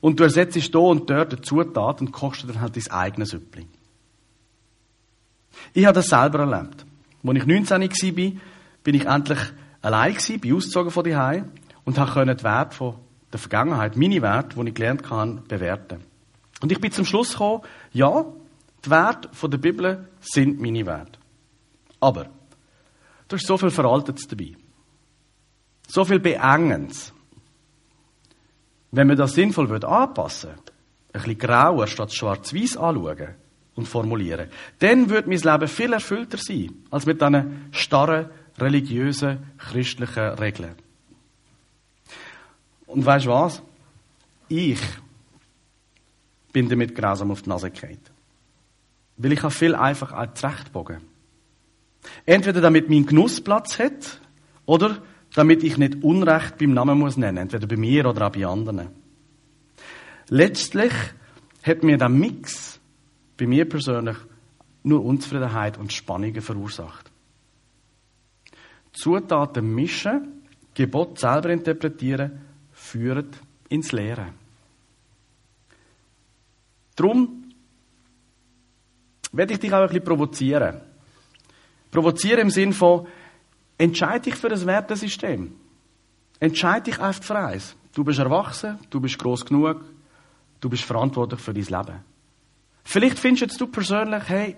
Und 0.00 0.18
du 0.18 0.24
ersetzt 0.24 0.56
hier 0.56 0.74
und 0.74 1.08
dort 1.08 1.32
eine 1.32 1.42
Zutat 1.42 2.00
und 2.00 2.12
kochst 2.12 2.48
dann 2.48 2.60
halt 2.60 2.76
dein 2.76 2.90
eigenes 2.90 3.30
Süppli. 3.30 3.68
Ich 5.74 5.84
habe 5.84 5.94
das 5.94 6.06
selber 6.06 6.40
erlebt. 6.40 6.84
Als 7.24 7.36
ich 7.36 7.46
19 7.46 7.80
war, 7.80 8.40
bin 8.82 8.94
ich 8.94 9.06
endlich 9.06 9.38
allein 9.80 10.16
bin 10.40 10.54
ausgezogen 10.54 10.90
von 10.90 11.04
daheim 11.04 11.52
und 11.84 11.98
habe 11.98 12.34
die 12.34 12.44
Werte 12.44 12.76
von 12.76 12.96
der 13.32 13.40
Vergangenheit, 13.40 13.96
meine 13.96 14.20
Werte, 14.20 14.56
die 14.56 14.68
ich 14.68 14.74
gelernt 14.74 15.08
habe, 15.10 15.42
bewerten. 15.48 16.04
Und 16.60 16.70
ich 16.70 16.80
bin 16.80 16.92
zum 16.92 17.04
Schluss 17.04 17.32
gekommen, 17.32 17.62
ja, 17.92 18.24
die 18.84 18.90
Werte 18.90 19.28
der 19.48 19.58
Bibel 19.58 20.08
sind 20.20 20.60
meine 20.60 20.84
Werte. 20.86 21.18
Aber 22.00 22.26
da 23.28 23.36
ist 23.36 23.46
so 23.46 23.56
viel 23.56 23.70
Veraltetes 23.70 24.28
dabei. 24.28 24.56
So 25.86 26.04
viel 26.04 26.20
Beengendes. 26.20 27.12
Wenn 28.90 29.06
man 29.06 29.16
das 29.16 29.34
sinnvoll 29.34 29.70
würde 29.70 29.88
anpassen, 29.88 30.50
ein 30.50 30.58
bisschen 31.12 31.38
grauer 31.38 31.86
statt 31.86 32.12
schwarz-weiß 32.12 32.76
anschauen 32.76 33.34
und 33.74 33.88
formulieren, 33.88 34.48
dann 34.80 35.08
würde 35.08 35.28
mein 35.28 35.38
Leben 35.38 35.68
viel 35.68 35.92
erfüllter 35.92 36.38
sein, 36.38 36.74
als 36.90 37.06
mit 37.06 37.20
diesen 37.20 37.68
starren, 37.72 38.28
religiösen, 38.58 39.50
christlichen 39.58 40.34
Regeln. 40.34 40.74
Und 42.92 43.06
weißt 43.06 43.26
du 43.26 43.30
was? 43.30 43.62
Ich 44.48 44.80
bin 46.52 46.68
damit 46.68 46.94
grausam 46.94 47.30
auf 47.30 47.42
die 47.42 47.48
Nase 47.48 47.70
gefallen. 47.70 47.98
Weil 49.16 49.32
ich 49.32 49.42
habe 49.42 49.52
viel 49.52 49.74
einfach 49.74 50.12
auch 50.12 50.34
zurechtbogen. 50.34 51.00
Entweder 52.26 52.60
damit 52.60 52.90
mein 52.90 53.06
Genuss 53.06 53.40
Platz 53.40 53.78
hat, 53.78 54.20
oder 54.66 54.98
damit 55.34 55.62
ich 55.62 55.78
nicht 55.78 56.02
Unrecht 56.02 56.58
beim 56.58 56.74
Namen 56.74 56.98
muss 56.98 57.16
nennen, 57.16 57.38
entweder 57.38 57.66
bei 57.66 57.76
mir 57.76 58.06
oder 58.06 58.26
auch 58.26 58.32
bei 58.32 58.46
anderen. 58.46 58.88
Letztlich 60.28 60.92
hat 61.62 61.82
mir 61.82 61.96
der 61.96 62.08
Mix 62.08 62.78
bei 63.38 63.46
mir 63.46 63.68
persönlich 63.68 64.16
nur 64.82 65.04
Unzufriedenheit 65.04 65.78
und 65.78 65.92
Spannungen 65.92 66.42
verursacht. 66.42 67.10
Zutaten 68.92 69.74
mischen, 69.74 70.42
Gebot 70.74 71.18
selber 71.18 71.50
interpretieren, 71.50 72.51
führt 72.92 73.34
ins 73.70 73.90
Leere. 73.92 74.34
Drum 76.94 77.54
werde 79.32 79.54
ich 79.54 79.60
dich 79.60 79.72
auch 79.72 79.80
ein 79.80 79.88
bisschen 79.88 80.04
provozieren. 80.04 80.80
Provozieren 81.90 82.40
im 82.40 82.50
Sinn 82.50 82.74
von, 82.74 83.06
entscheide 83.78 84.24
dich 84.24 84.34
für 84.34 84.50
ein 84.50 84.66
Wertesystem. 84.66 85.54
Entscheide 86.38 86.90
dich 86.90 87.00
einfach 87.00 87.24
für 87.24 87.38
eins. 87.38 87.74
Du 87.94 88.04
bist 88.04 88.18
erwachsen, 88.18 88.78
du 88.90 89.00
bist 89.00 89.18
groß 89.18 89.46
genug, 89.46 89.82
du 90.60 90.68
bist 90.68 90.84
verantwortlich 90.84 91.40
für 91.40 91.54
dein 91.54 91.64
Leben. 91.64 92.04
Vielleicht 92.84 93.18
findest 93.18 93.58
du 93.58 93.68
persönlich, 93.68 94.28
hey, 94.28 94.56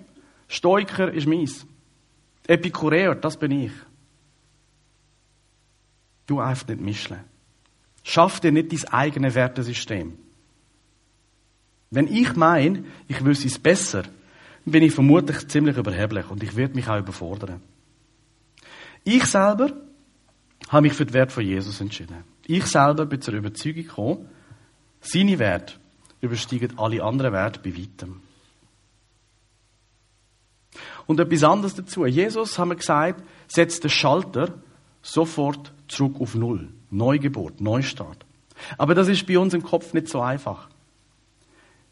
Stoiker 0.49 1.12
ist 1.12 1.29
meins. 1.29 1.64
Epikureer, 2.49 3.14
das 3.14 3.37
bin 3.37 3.53
ich. 3.53 3.73
Du 6.27 6.40
einfach 6.40 6.66
nicht 6.68 6.81
mischen. 6.81 7.34
Schaff 8.05 8.38
dir 8.38 8.53
nicht 8.53 8.71
dein 8.71 8.93
eigenes 8.93 9.35
Wertesystem. 9.35 10.17
Wenn 11.90 12.07
ich 12.07 12.37
meine, 12.37 12.85
ich 13.09 13.25
wüsste 13.25 13.49
es 13.49 13.59
besser, 13.59 14.05
bin 14.64 14.83
ich 14.83 14.93
vermutlich 14.93 15.49
ziemlich 15.49 15.77
überheblich 15.77 16.31
und 16.31 16.43
ich 16.43 16.55
werde 16.55 16.75
mich 16.75 16.88
auch 16.88 16.99
überfordern. 16.99 17.61
Ich 19.05 19.25
selber 19.25 19.73
habe 20.69 20.83
mich 20.83 20.93
für 20.93 21.07
den 21.07 21.14
Wert 21.14 21.33
von 21.33 21.45
Jesus 21.45 21.81
entschieden. 21.81 22.25
Ich 22.47 22.67
selber 22.67 23.07
bin 23.07 23.21
zur 23.21 23.35
Überzeugung 23.35 23.83
gekommen, 23.83 24.29
seine 25.01 25.38
Werte 25.38 25.75
übersteigen 26.21 26.79
alle 26.79 27.03
anderen 27.03 27.33
Werte 27.33 27.61
bei 27.61 27.77
weitem. 27.77 28.21
Und 31.07 31.21
etwas 31.21 31.45
anderes 31.45 31.75
dazu. 31.75 32.07
Jesus, 32.07 32.59
haben 32.59 32.71
wir 32.71 32.77
gesagt, 32.77 33.23
setzt 33.47 33.85
den 33.85 33.90
Schalter 33.90 34.55
sofort 35.03 35.73
zurück 35.88 36.17
auf 36.21 36.35
Null. 36.35 36.69
Neugeburt, 36.95 37.61
Neustart. 37.61 38.25
Aber 38.79 38.95
das 38.95 39.09
ist 39.09 39.27
bei 39.27 39.39
uns 39.39 39.53
im 39.53 39.63
Kopf 39.63 39.93
nicht 39.93 40.09
so 40.09 40.21
einfach. 40.21 40.69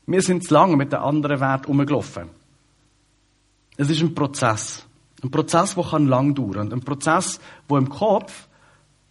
Wir 0.06 0.22
sind 0.22 0.44
zu 0.44 0.54
lange 0.54 0.76
mit 0.76 0.92
den 0.92 1.00
anderen 1.00 1.40
Werten 1.40 1.70
umgelaufen. 1.70 2.28
Es 3.76 3.90
ist 3.90 4.00
ein 4.00 4.14
Prozess. 4.14 4.86
Ein 5.22 5.30
Prozess, 5.30 5.74
der 5.74 5.84
kann 5.84 6.06
lang 6.06 6.34
dauern. 6.34 6.72
Ein 6.72 6.80
Prozess, 6.80 7.40
der 7.68 7.78
im 7.78 7.88
Kopf, 7.88 8.48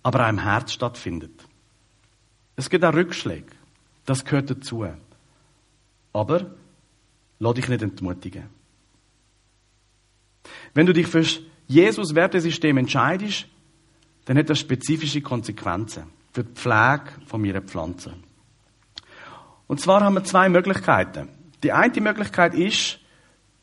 aber 0.04 0.26
auch 0.26 0.30
im 0.30 0.40
Herz 0.40 0.74
stattfindet. 0.74 1.32
Es 2.56 2.70
gibt 2.70 2.84
auch 2.84 2.94
Rückschläge. 2.94 3.48
Das 4.06 4.26
gehört 4.26 4.50
dazu. 4.50 4.86
Aber 6.14 6.52
lass 7.40 7.54
dich 7.54 7.70
nicht 7.70 7.82
entmutigen. 7.82 8.50
Wenn 10.74 10.86
du 10.86 10.94
dich 10.94 11.08
für 11.08 11.26
Jesus 11.68 12.16
Wertesystem 12.16 12.78
entscheidest, 12.78 13.48
dann 14.26 14.38
hat 14.38 14.50
das 14.50 14.60
spezifische 14.60 15.22
Konsequenzen 15.22 16.04
für 16.32 16.44
die 16.44 16.54
Pflege 16.54 17.12
von 17.26 17.42
meiner 17.42 17.62
Pflanze. 17.62 18.14
Und 19.68 19.80
zwar 19.80 20.02
haben 20.02 20.16
wir 20.16 20.24
zwei 20.24 20.50
Möglichkeiten. 20.50 21.30
Die 21.64 21.72
eine 21.72 22.02
Möglichkeit 22.02 22.54
ist, 22.54 23.00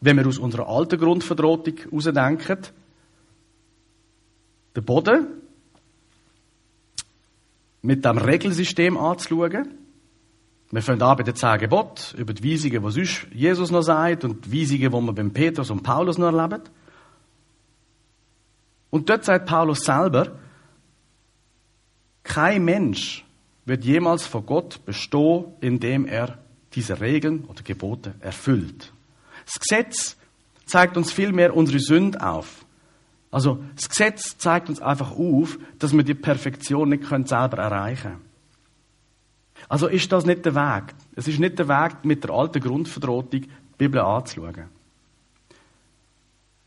wenn 0.01 0.17
wir 0.17 0.27
aus 0.27 0.39
unserer 0.39 0.69
alten 0.69 0.99
Grundverdrohung 0.99 1.65
herausdenken, 1.77 2.59
den 4.77 4.85
Boden 4.85 5.27
mit 7.83 8.05
dem 8.05 8.19
Regelsystem 8.19 8.97
anzuschauen. 8.97 9.75
Wir 10.71 10.83
fangen 10.83 11.03
an 11.03 11.17
bei 11.17 11.23
den 11.23 11.35
zehn 11.35 11.59
Geboten, 11.59 12.19
über 12.19 12.35
die 12.35 12.53
Weisungen, 12.53 12.83
die 12.83 12.91
sonst 12.91 13.27
Jesus 13.33 13.71
noch 13.71 13.83
sagt 13.83 14.25
und 14.25 14.45
die 14.45 14.61
Weisungen, 14.61 14.91
die 14.91 15.07
wir 15.07 15.13
beim 15.13 15.33
Petrus 15.33 15.71
und 15.71 15.83
Paulus 15.83 16.19
noch 16.19 16.33
erleben. 16.33 16.63
Und 18.91 19.09
dort 19.09 19.25
sagt 19.25 19.47
Paulus 19.47 19.81
selber, 19.81 20.39
kein 22.29 22.65
Mensch 22.65 23.25
wird 23.65 23.85
jemals 23.85 24.27
vor 24.27 24.43
Gott 24.43 24.85
bestehen, 24.85 25.47
indem 25.61 26.07
er 26.07 26.39
diese 26.75 27.01
Regeln 27.01 27.45
oder 27.45 27.63
Gebote 27.63 28.15
erfüllt. 28.21 28.93
Das 29.47 29.59
Gesetz 29.59 30.17
zeigt 30.67 30.97
uns 30.97 31.11
vielmehr 31.11 31.57
unsere 31.57 31.81
Sünde 31.81 32.25
auf. 32.25 32.65
Also 33.31 33.65
das 33.75 33.89
Gesetz 33.89 34.37
zeigt 34.39 34.69
uns 34.69 34.81
einfach 34.81 35.13
auf, 35.13 35.59
dass 35.79 35.93
wir 35.93 36.03
die 36.03 36.15
Perfektion 36.15 36.91
nicht 36.91 37.05
selber 37.05 37.59
erreichen 37.59 38.13
können. 38.13 38.29
Also 39.69 39.89
ist 39.89 40.13
das 40.13 40.25
nicht 40.25 40.45
der 40.45 40.55
Weg. 40.55 40.95
Es 41.17 41.29
ist 41.29 41.41
nicht 41.41 41.59
der 41.59 41.69
Weg, 41.69 42.05
mit 42.05 42.25
der 42.25 42.31
alten 42.31 42.61
Grundverdrohung 42.61 43.29
die 43.31 43.49
Bibel 43.77 44.01
anzuschauen. 44.01 44.69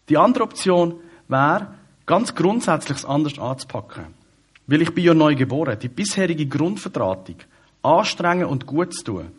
Die 0.09 0.17
andere 0.17 0.43
Option 0.43 0.99
wäre, 1.27 1.73
ganz 2.05 2.35
grundsätzlich 2.35 3.07
anders 3.07 3.39
anzupacken. 3.39 4.20
Weil 4.67 4.81
ich 4.81 4.93
bin 4.93 5.03
ja 5.03 5.13
neu 5.13 5.35
geboren. 5.35 5.77
Die 5.79 5.89
bisherige 5.89 6.45
Grundvertratung, 6.45 7.37
anstrengen 7.81 8.45
und 8.45 8.65
gut 8.65 8.93
zu 8.93 9.03
tun, 9.03 9.31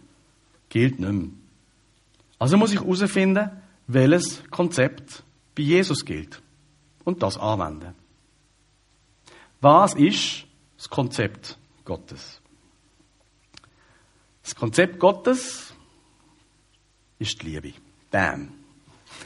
gilt 0.69 0.99
nicht 0.99 1.13
mehr. 1.13 1.31
Also 2.39 2.57
muss 2.57 2.73
ich 2.73 2.81
herausfinden, 2.81 3.51
welches 3.87 4.43
Konzept 4.51 5.23
bei 5.55 5.63
Jesus 5.63 6.05
gilt. 6.05 6.43
Und 7.05 7.23
das 7.23 7.37
anwenden. 7.39 7.95
Was 9.61 9.95
ist 9.95 10.45
das 10.77 10.89
Konzept 10.89 11.57
Gottes? 11.85 12.41
Das 14.43 14.55
Konzept 14.55 14.99
Gottes 14.99 15.73
ist 17.19 17.41
die 17.43 17.47
Liebe. 17.47 17.73
Bam. 18.11 18.53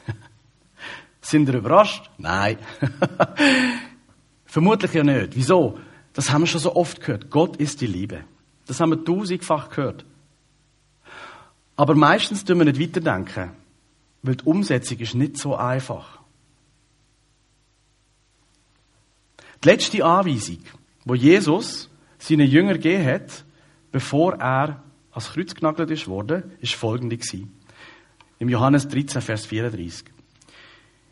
Sind 1.21 1.49
ihr 1.49 1.55
überrascht? 1.55 2.11
Nein. 2.19 2.59
Vermutlich 4.57 4.95
ja 4.95 5.05
nicht. 5.05 5.37
Wieso? 5.37 5.79
Das 6.15 6.31
haben 6.31 6.41
wir 6.41 6.47
schon 6.47 6.63
so 6.63 6.77
oft 6.77 7.03
gehört. 7.03 7.29
Gott 7.29 7.57
ist 7.57 7.83
die 7.83 7.87
Liebe. 7.87 8.25
Das 8.67 8.81
haben 8.81 8.89
wir 8.89 9.05
tausendfach 9.05 9.69
gehört. 9.69 10.07
Aber 11.77 11.95
meistens 11.95 12.43
tun 12.43 12.61
wir 12.61 12.65
nicht 12.65 12.81
weiterdenken, 12.81 13.51
weil 14.23 14.37
die 14.37 14.45
Umsetzung 14.45 14.99
ist 15.01 15.15
nicht 15.15 15.37
so 15.37 15.57
einfach. 15.57 16.21
Die 19.63 19.69
letzte 19.69 20.03
Anweisung, 20.03 20.61
wo 21.05 21.15
Jesus 21.15 21.91
seinen 22.19 22.49
Jünger 22.49 22.79
gegeben 22.79 23.05
hat, 23.05 23.45
bevor 23.93 24.37
er 24.37 24.83
ans 25.11 25.33
Kreuz 25.33 25.55
genagelt 25.55 25.91
ist 25.91 26.09
worden, 26.09 26.45
ist 26.63 26.73
folgende 26.73 27.19
gewesen. 27.19 27.53
Im 28.39 28.49
Johannes 28.49 28.89
13, 28.89 29.21
Vers 29.21 29.45
34. 29.45 30.07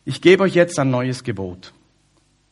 Ich 0.03 0.19
gebe 0.19 0.41
euch 0.41 0.55
jetzt 0.55 0.79
ein 0.79 0.89
neues 0.89 1.23
Gebot. 1.23 1.75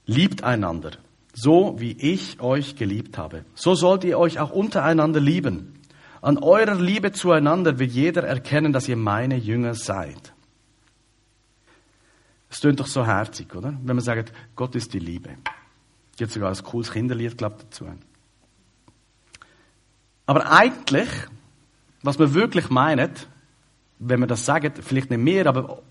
Liebt 0.05 0.43
einander, 0.43 0.91
so 1.33 1.79
wie 1.79 1.93
ich 1.93 2.39
euch 2.41 2.75
geliebt 2.75 3.17
habe. 3.17 3.45
So 3.55 3.75
sollt 3.75 4.03
ihr 4.03 4.19
euch 4.19 4.39
auch 4.39 4.51
untereinander 4.51 5.19
lieben. 5.19 5.79
An 6.21 6.37
eurer 6.37 6.75
Liebe 6.75 7.11
zueinander 7.11 7.79
wird 7.79 7.91
jeder 7.91 8.23
erkennen, 8.23 8.73
dass 8.73 8.87
ihr 8.87 8.97
meine 8.97 9.35
Jünger 9.35 9.73
seid. 9.73 10.33
Es 12.49 12.59
tönt 12.59 12.79
doch 12.79 12.87
so 12.87 13.05
herzig, 13.05 13.53
oder? 13.55 13.73
Wenn 13.81 13.95
man 13.95 14.05
sagt, 14.05 14.31
Gott 14.55 14.75
ist 14.75 14.93
die 14.93 14.99
Liebe. 14.99 15.31
Gibt 16.17 16.31
sogar 16.31 16.49
ein 16.49 16.63
cooles 16.63 16.91
Kinderlied, 16.91 17.37
glaube 17.37 17.55
ich, 17.57 17.63
dazu. 17.63 17.87
Aber 20.25 20.51
eigentlich, 20.51 21.09
was 22.03 22.19
man 22.19 22.33
wirklich 22.33 22.69
meint, 22.69 23.27
wenn 23.99 24.19
man 24.19 24.29
das 24.29 24.45
sagt, 24.45 24.83
vielleicht 24.83 25.09
nicht 25.09 25.19
mehr, 25.19 25.47
aber 25.47 25.81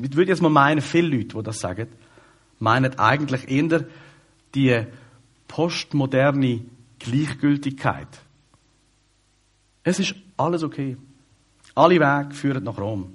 ich 0.00 0.16
würde 0.16 0.30
jetzt 0.30 0.40
mal 0.40 0.50
meinen, 0.50 0.80
viele 0.80 1.16
Leute, 1.16 1.36
die 1.36 1.42
das 1.42 1.58
sagen, 1.58 1.88
meinen 2.58 2.98
eigentlich 2.98 3.48
eher 3.48 3.84
die 4.54 4.86
postmoderne 5.48 6.62
Gleichgültigkeit. 6.98 8.08
Es 9.82 9.98
ist 9.98 10.14
alles 10.36 10.62
okay. 10.62 10.96
Alle 11.74 12.00
Wege 12.00 12.34
führen 12.34 12.64
nach 12.64 12.78
Rom. 12.78 13.12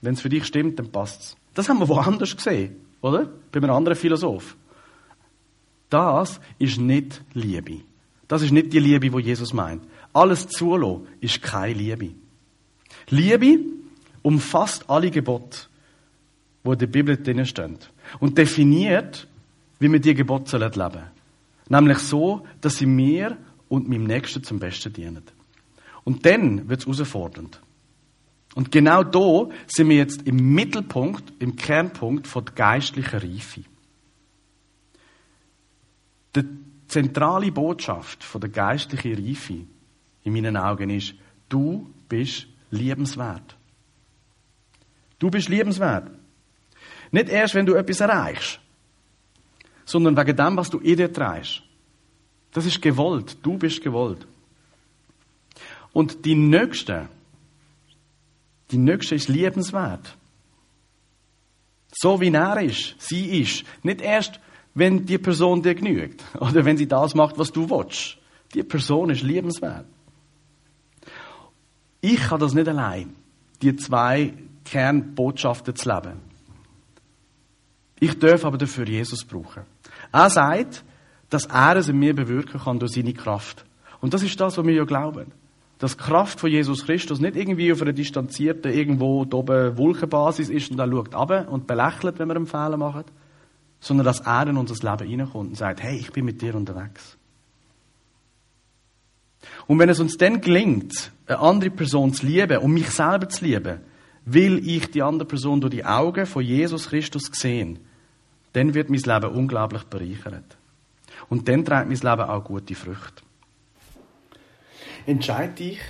Wenn 0.00 0.14
es 0.14 0.20
für 0.20 0.28
dich 0.28 0.44
stimmt, 0.44 0.78
dann 0.78 0.90
passt 0.90 1.20
es. 1.20 1.36
Das 1.54 1.68
haben 1.68 1.78
wir 1.78 1.88
woanders 1.88 2.36
gesehen, 2.36 2.76
oder? 3.00 3.28
Bei 3.52 3.58
einem 3.58 3.70
anderen 3.70 3.96
Philosoph. 3.96 4.56
Das 5.90 6.40
ist 6.58 6.78
nicht 6.78 7.22
Liebe. 7.34 7.80
Das 8.26 8.42
ist 8.42 8.50
nicht 8.50 8.72
die 8.72 8.80
Liebe, 8.80 9.12
wo 9.12 9.18
Jesus 9.18 9.52
meint. 9.52 9.82
Alles 10.12 10.48
zulassen 10.48 11.06
ist 11.20 11.42
keine 11.42 11.74
Liebe. 11.74 12.14
Liebe 13.08 13.58
umfasst 14.22 14.88
alle 14.88 15.10
Gebote, 15.10 15.66
die 16.64 16.70
in 16.70 16.78
der 16.78 16.86
Bibel 16.86 17.16
drin 17.16 17.44
stehen. 17.44 17.78
Und 18.20 18.38
definiert, 18.38 19.26
wie 19.78 19.92
wir 19.92 20.00
diese 20.00 20.14
Gebote 20.14 20.56
leben 20.56 20.74
sollen. 20.74 21.02
Nämlich 21.68 21.98
so, 21.98 22.46
dass 22.60 22.76
sie 22.76 22.86
mir 22.86 23.36
und 23.68 23.88
meinem 23.88 24.04
Nächsten 24.04 24.42
zum 24.42 24.58
Besten 24.58 24.92
dienen. 24.92 25.22
Und 26.04 26.24
dann 26.26 26.68
wird 26.68 26.80
es 26.80 26.86
herausfordernd. 26.86 27.60
Und 28.54 28.70
genau 28.70 29.02
da 29.02 29.48
sind 29.66 29.88
wir 29.88 29.96
jetzt 29.96 30.22
im 30.26 30.54
Mittelpunkt, 30.54 31.32
im 31.40 31.56
Kernpunkt 31.56 32.26
von 32.26 32.44
der 32.44 32.54
geistlichen 32.54 33.18
Reife. 33.18 33.64
Die 36.36 36.44
zentrale 36.86 37.50
Botschaft 37.50 38.22
von 38.22 38.40
der 38.40 38.50
geistlichen 38.50 39.14
Reife 39.14 39.66
in 40.22 40.32
meinen 40.32 40.56
Augen 40.56 40.90
ist, 40.90 41.14
du 41.48 41.90
bist 42.08 42.46
liebenswert. 42.70 43.56
Du 45.18 45.30
bist 45.30 45.48
liebenswert. 45.48 46.10
Nicht 47.14 47.28
erst, 47.28 47.54
wenn 47.54 47.64
du 47.64 47.74
etwas 47.76 48.00
erreichst, 48.00 48.58
sondern 49.84 50.16
wegen 50.16 50.36
dem, 50.36 50.56
was 50.56 50.68
du 50.68 50.80
in 50.80 50.96
dir 50.96 51.12
trägst. 51.12 51.62
Das 52.50 52.66
ist 52.66 52.82
gewollt. 52.82 53.36
Du 53.40 53.56
bist 53.56 53.80
gewollt. 53.84 54.26
Und 55.92 56.24
die 56.24 56.34
Nächste, 56.34 57.08
die 58.72 58.78
Nächste 58.78 59.14
ist 59.14 59.28
liebenswert. 59.28 60.16
So 61.92 62.20
wie 62.20 62.32
er 62.32 62.60
ist, 62.60 62.96
sie 62.98 63.42
ist. 63.42 63.64
Nicht 63.84 64.00
erst, 64.00 64.40
wenn 64.74 65.06
die 65.06 65.18
Person 65.18 65.62
dir 65.62 65.76
genügt 65.76 66.20
oder 66.40 66.64
wenn 66.64 66.76
sie 66.76 66.88
das 66.88 67.14
macht, 67.14 67.38
was 67.38 67.52
du 67.52 67.70
willst. 67.70 68.18
Die 68.54 68.64
Person 68.64 69.10
ist 69.10 69.22
liebenswert. 69.22 69.86
Ich 72.00 72.18
kann 72.22 72.40
das 72.40 72.54
nicht 72.54 72.66
allein, 72.66 73.14
die 73.62 73.76
zwei 73.76 74.34
Kernbotschaften 74.64 75.76
zu 75.76 75.88
leben. 75.88 76.33
Ich 78.00 78.18
darf 78.18 78.44
aber 78.44 78.58
dafür 78.58 78.86
Jesus 78.86 79.24
brauchen. 79.24 79.62
Er 80.12 80.30
sagt, 80.30 80.84
dass 81.30 81.46
er 81.46 81.76
es 81.76 81.88
in 81.88 81.98
mir 81.98 82.14
bewirken 82.14 82.60
kann 82.60 82.78
durch 82.78 82.92
seine 82.92 83.12
Kraft. 83.12 83.64
Und 84.00 84.14
das 84.14 84.22
ist 84.22 84.38
das, 84.40 84.58
was 84.58 84.66
wir 84.66 84.74
ja 84.74 84.84
glauben. 84.84 85.32
Dass 85.78 85.96
die 85.96 86.02
Kraft 86.02 86.40
von 86.40 86.50
Jesus 86.50 86.84
Christus 86.84 87.20
nicht 87.20 87.36
irgendwie 87.36 87.72
auf 87.72 87.82
einer 87.82 87.92
distanzierten, 87.92 88.72
irgendwo 88.72 89.22
oben 89.22 89.76
Wolkenbasis 89.76 90.48
ist 90.48 90.70
und 90.70 90.78
er 90.78 90.88
schaut 90.88 91.14
ab 91.14 91.48
und 91.50 91.66
belächelt, 91.66 92.18
wenn 92.18 92.28
wir 92.28 92.36
einen 92.36 92.46
Fehler 92.46 92.76
machen, 92.76 93.04
sondern 93.80 94.04
dass 94.04 94.20
er 94.20 94.46
in 94.46 94.56
unser 94.56 94.90
Leben 94.90 95.08
hineinkommt 95.08 95.50
und 95.50 95.56
sagt, 95.56 95.82
hey, 95.82 95.96
ich 95.98 96.12
bin 96.12 96.24
mit 96.24 96.40
dir 96.40 96.54
unterwegs. 96.54 97.16
Und 99.66 99.78
wenn 99.78 99.88
es 99.88 100.00
uns 100.00 100.16
dann 100.16 100.40
gelingt, 100.40 101.12
eine 101.26 101.38
andere 101.38 101.70
Person 101.70 102.12
zu 102.12 102.26
lieben 102.26 102.58
und 102.58 102.72
mich 102.72 102.90
selber 102.90 103.28
zu 103.28 103.44
lieben, 103.44 103.80
will 104.24 104.66
ich 104.66 104.90
die 104.90 105.02
andere 105.02 105.26
Person 105.26 105.60
durch 105.60 105.72
die 105.72 105.84
Augen 105.84 106.26
von 106.26 106.42
Jesus 106.42 106.88
Christus 106.88 107.30
sehen, 107.32 107.78
dann 108.54 108.72
wird 108.72 108.88
mein 108.88 109.00
Leben 109.00 109.34
unglaublich 109.34 109.84
bereichert. 109.84 110.56
Und 111.28 111.48
dann 111.48 111.64
trägt 111.64 111.88
mein 111.88 111.98
Leben 111.98 112.28
auch 112.28 112.44
gute 112.44 112.74
Früchte. 112.74 113.22
Entscheide 115.06 115.52
dich, 115.52 115.80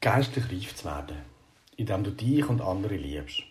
geistlich 0.00 0.50
reif 0.50 0.76
zu 0.76 0.84
werden, 0.84 1.16
indem 1.76 2.04
du 2.04 2.12
dich 2.12 2.46
und 2.48 2.60
andere 2.60 2.96
liebst. 2.96 3.42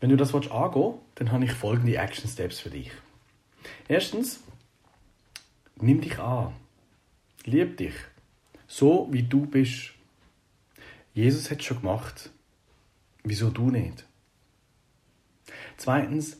Wenn 0.00 0.10
du 0.10 0.16
das 0.16 0.34
angehen 0.34 0.50
willst, 0.52 0.98
dann 1.14 1.30
habe 1.30 1.44
ich 1.44 1.52
folgende 1.52 1.96
Action 1.96 2.28
Steps 2.28 2.58
für 2.58 2.70
dich. 2.70 2.90
Erstens, 3.86 4.40
nimm 5.76 6.00
dich 6.00 6.18
an. 6.18 6.54
Lieb 7.44 7.76
dich. 7.76 7.94
So 8.66 9.08
wie 9.10 9.22
du 9.22 9.46
bist. 9.46 9.92
Jesus 11.14 11.50
hat 11.50 11.60
es 11.60 11.66
schon 11.66 11.80
gemacht. 11.80 12.30
Wieso 13.22 13.50
du 13.50 13.70
nicht? 13.70 14.06
Zweitens, 15.76 16.38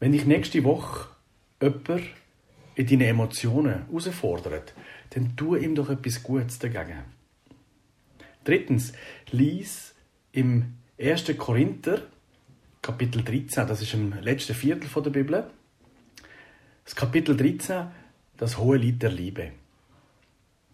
wenn 0.00 0.12
dich 0.12 0.24
nächste 0.24 0.64
Woche 0.64 1.08
jemand 1.62 2.00
in 2.74 2.86
deinen 2.86 3.02
Emotionen 3.02 3.86
herausfordert, 3.86 4.74
dann 5.10 5.36
tu 5.36 5.54
ihm 5.54 5.74
doch 5.74 5.90
etwas 5.90 6.22
Gutes 6.22 6.58
dagegen. 6.58 7.04
Drittens, 8.44 8.92
lies 9.30 9.94
im 10.32 10.74
1. 10.98 11.36
Korinther 11.36 12.02
Kapitel 12.82 13.22
13, 13.22 13.68
das 13.68 13.82
ist 13.82 13.92
im 13.92 14.14
letzten 14.22 14.54
Viertel 14.54 14.88
der 15.02 15.10
Bibel. 15.10 15.50
Das 16.84 16.96
Kapitel 16.96 17.36
13, 17.36 17.88
das 18.38 18.56
hohe 18.56 18.78
Lied 18.78 19.02
der 19.02 19.10
Liebe. 19.10 19.52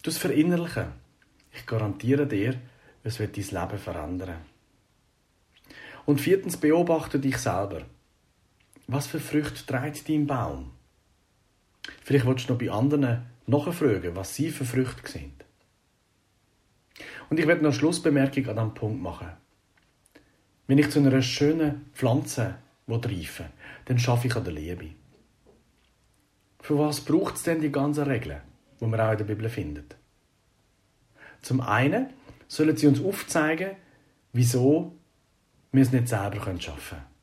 Du 0.02 0.10
es 0.10 0.18
verinnerlichen. 0.18 0.92
Ich 1.52 1.66
garantiere 1.66 2.28
dir, 2.28 2.54
es 3.02 3.18
wird 3.18 3.36
dein 3.36 3.44
Leben 3.44 3.78
verändern. 3.78 4.36
Und 6.04 6.20
viertens, 6.20 6.56
beobachte 6.56 7.18
dich 7.18 7.38
selber. 7.38 7.82
Was 8.86 9.06
für 9.06 9.20
Früchte 9.20 9.66
trägt 9.66 10.08
dein 10.08 10.26
Baum? 10.26 10.70
Vielleicht 12.04 12.26
willst 12.26 12.48
du 12.48 12.52
noch 12.52 12.60
bei 12.60 12.70
anderen 12.70 13.26
nachfragen, 13.46 14.14
was 14.14 14.34
sie 14.34 14.50
für 14.50 14.64
Früchte 14.64 15.10
sind. 15.10 15.44
Und 17.28 17.40
ich 17.40 17.46
werde 17.46 17.62
noch 17.62 17.70
eine 17.70 17.78
Schlussbemerkung 17.78 18.48
an 18.48 18.56
diesem 18.56 18.74
Punkt 18.74 19.02
machen. 19.02 19.32
Wenn 20.66 20.78
ich 20.78 20.90
zu 20.90 21.00
einer 21.00 21.22
schönen 21.22 21.86
Pflanze 21.94 22.56
reife, 22.88 23.46
dann 23.86 23.98
schaffe 23.98 24.28
ich 24.28 24.36
an 24.36 24.44
der 24.44 24.52
Liebe. 24.52 24.90
Für 26.60 26.78
was 26.78 27.00
braucht 27.00 27.36
es 27.36 27.42
denn 27.42 27.60
die 27.60 27.70
ganzen 27.70 28.04
Regeln, 28.04 28.40
die 28.80 28.86
man 28.86 29.00
auch 29.00 29.12
in 29.12 29.18
der 29.18 29.24
Bibel 29.24 29.48
findet? 29.48 29.96
Zum 31.42 31.60
einen 31.60 32.08
sollen 32.48 32.76
sie 32.76 32.86
uns 32.86 33.00
aufzeigen, 33.00 33.76
wieso 34.32 34.92
wir 35.72 35.82
es 35.82 35.92
nicht 35.92 36.08
selber 36.08 36.40
schaffen 36.60 36.80
können. 36.88 37.15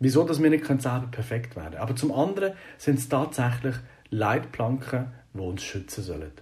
Wieso, 0.00 0.24
dass 0.24 0.42
wir 0.42 0.48
nicht 0.48 0.66
selber 0.66 1.08
perfekt 1.10 1.56
werden 1.56 1.72
können. 1.72 1.82
Aber 1.82 1.94
zum 1.94 2.10
anderen 2.10 2.54
sind 2.78 2.98
es 2.98 3.08
tatsächlich 3.08 3.76
Leitplanken, 4.08 5.12
die 5.34 5.40
uns 5.40 5.62
schützen 5.62 6.02
sollen. 6.02 6.32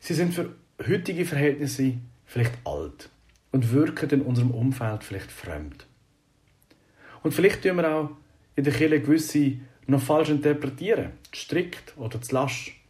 Sie 0.00 0.12
sind 0.12 0.34
für 0.34 0.54
heutige 0.86 1.24
Verhältnisse 1.24 1.94
vielleicht 2.26 2.54
alt 2.64 3.10
und 3.52 3.72
wirken 3.72 4.10
in 4.10 4.22
unserem 4.22 4.50
Umfeld 4.50 5.04
vielleicht 5.04 5.30
fremd. 5.30 5.86
Und 7.22 7.32
vielleicht 7.32 7.62
tun 7.62 7.76
wir 7.76 7.90
auch 7.90 8.10
in 8.56 8.64
der 8.64 8.72
Kirche 8.72 9.00
gewisse 9.00 9.52
noch 9.86 10.02
falsch 10.02 10.30
interpretieren, 10.30 11.12
strikt 11.32 11.96
oder 11.96 12.20
zu 12.20 12.34
lasch. 12.34 12.80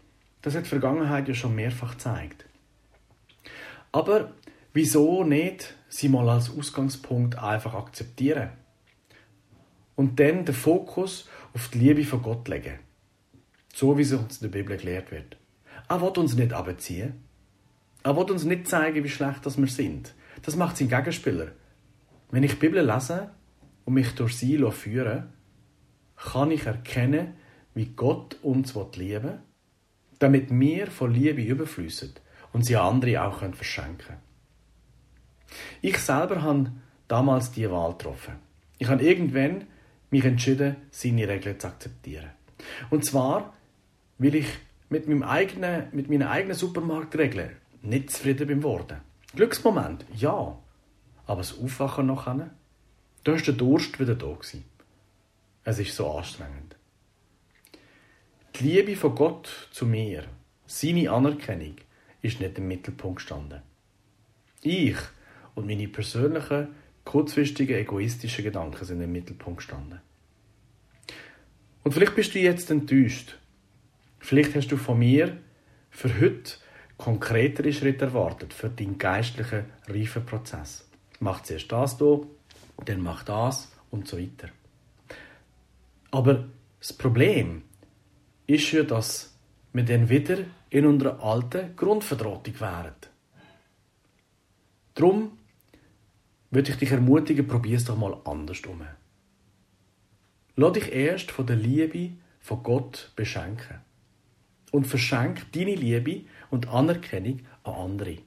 Das 0.41 0.55
hat 0.55 0.65
die 0.65 0.71
Vergangenheit 0.71 1.29
ja 1.29 1.35
schon 1.35 1.55
mehrfach 1.55 1.93
gezeigt. 1.93 2.47
Aber 3.93 4.33
wieso 4.73 5.25
nicht 5.25 5.75
sie 5.89 6.09
mal 6.09 6.29
als 6.29 6.51
Ausgangspunkt 6.51 7.39
einfach 7.39 7.75
akzeptieren? 7.75 8.51
Und 9.97 10.19
dann 10.19 10.45
den 10.45 10.55
Fokus 10.55 11.29
auf 11.53 11.69
die 11.69 11.79
Liebe 11.79 12.05
von 12.05 12.23
Gott 12.23 12.49
legen. 12.49 12.79
So 13.73 13.97
wie 13.97 14.03
es 14.03 14.13
uns 14.13 14.41
in 14.41 14.51
der 14.51 14.59
Bibel 14.59 14.77
gelehrt 14.77 15.11
wird. 15.11 15.37
Er 15.89 16.01
will 16.01 16.09
uns 16.09 16.35
nicht 16.35 16.53
abziehen. 16.53 17.25
Er 18.03 18.17
will 18.17 18.31
uns 18.31 18.45
nicht 18.45 18.69
zeigen, 18.69 19.05
wie 19.05 19.09
schlecht 19.09 19.45
wir 19.45 19.67
sind. 19.69 20.15
Das 20.43 20.57
macht 20.57 20.77
sein 20.77 20.89
Gegenspieler. 20.89 21.53
Wenn 22.31 22.43
ich 22.43 22.53
die 22.53 22.59
Bibel 22.59 22.85
lese 22.85 23.31
und 23.85 23.95
mich 23.95 24.15
durch 24.15 24.37
sie 24.37 24.59
führe, 24.71 25.29
kann 26.17 26.51
ich 26.51 26.67
erkennen, 26.67 27.35
wie 27.75 27.87
Gott 27.87 28.37
uns 28.43 28.75
lieben 28.97 29.25
will, 29.25 29.39
damit 30.19 30.51
wir 30.51 30.87
von 30.89 31.13
Liebe 31.13 31.43
überflüssen 31.43 32.15
und 32.53 32.65
sie 32.65 32.77
andere 32.77 33.25
auch 33.25 33.39
verschenken 33.39 33.99
können. 33.99 34.21
Ich 35.83 35.99
selber 35.99 36.43
habe 36.43 36.73
damals 37.09 37.53
die 37.53 37.71
Wahl 37.71 37.93
getroffen. 37.93 38.35
Ich 38.79 38.89
habe 38.89 39.03
irgendwann 39.03 39.65
mich 40.15 40.25
entschieden, 40.25 40.77
seine 40.91 41.27
Regeln 41.29 41.59
zu 41.59 41.67
akzeptieren. 41.67 42.31
Und 42.89 43.05
zwar, 43.05 43.53
weil 44.19 44.37
ich 44.37 44.47
mit, 44.89 45.09
meinem 45.09 45.25
eigenen, 45.25 45.89
mit 45.91 46.09
meinen 46.09 46.29
eigenen 46.29 46.57
Supermarktregeln 46.57 47.57
nicht 47.83 48.11
zufrieden 48.11 48.47
bin 48.47 48.63
worden. 48.63 48.99
Glücksmoment, 49.35 50.05
ja. 50.17 50.57
Aber 51.27 51.41
das 51.41 51.59
Aufwachen 51.59 52.07
noch 52.07 52.27
da 52.27 53.33
war 53.33 53.41
der 53.41 53.55
Durst 53.55 53.99
wieder 53.99 54.15
da. 54.15 54.39
Es 55.65 55.79
ist 55.79 55.97
so 55.97 56.11
anstrengend. 56.11 56.77
Die 58.55 58.65
Liebe 58.65 58.95
von 58.95 59.15
Gott 59.17 59.69
zu 59.73 59.87
mir, 59.87 60.25
seine 60.67 61.11
Anerkennung, 61.11 61.77
ist 62.23 62.41
nicht 62.41 62.59
im 62.59 62.69
Mittelpunkt 62.69 63.17
gestanden. 63.17 63.63
Ich 64.63 64.97
und 65.57 65.67
meine 65.67 65.89
persönlichen, 65.89 66.69
kurzfristigen, 67.05 67.77
egoistischen 67.77 68.45
Gedanken 68.45 68.85
sind 68.85 69.01
im 69.01 69.13
Mittelpunkt 69.13 69.59
gestanden. 69.59 70.01
Und 71.83 71.93
vielleicht 71.93 72.17
bist 72.17 72.35
du 72.35 72.39
jetzt 72.39 72.71
enttäuscht. 72.71 73.39
Vielleicht 74.19 74.55
hast 74.55 74.69
du 74.69 74.77
von 74.77 74.99
mir 74.99 75.37
für 75.91 76.19
heute 76.19 76.55
konkretere 76.97 77.73
Schritte 77.73 78.07
erwartet 78.07 78.55
für 78.55 78.71
deinen 78.71 78.97
geistlichen 78.97 79.67
Reifenprozess. 79.87 80.89
Mach 81.21 81.43
zuerst 81.43 81.71
das 81.71 81.99
hier, 81.99 82.27
dann 82.85 83.03
mach 83.03 83.23
das 83.25 83.71
und 83.91 84.09
so 84.09 84.19
weiter. 84.19 84.49
Aber 86.11 86.47
das 86.79 86.93
Problem 86.93 87.63
ist 88.47 88.73
ja, 88.73 88.83
dass 88.83 89.35
wir 89.73 89.85
dann 89.85 90.09
wieder 90.09 90.39
in 90.71 90.87
unserer 90.87 91.23
alten 91.23 91.77
Grundverdrohung 91.77 92.43
wären. 92.59 92.95
Darum 94.95 95.39
würde 96.55 96.71
ich 96.71 96.79
dich 96.79 96.93
ermutigen, 96.93 97.47
probier 97.47 97.77
es 97.77 97.85
doch 97.85 97.97
mal 97.97 98.17
andersrum. 98.25 98.83
Lass 100.57 100.73
dich 100.73 100.93
erst 100.93 101.31
von 101.31 101.47
der 101.47 101.57
Liebe 101.57 102.13
von 102.41 102.63
Gott 102.63 103.13
beschenken. 103.17 103.81
Und 104.71 104.87
verschenk 104.87 105.53
deine 105.53 105.75
Liebe 105.75 106.27
und 106.51 106.69
Anerkennung 106.69 107.41
an 107.63 107.75
andere. 107.75 108.19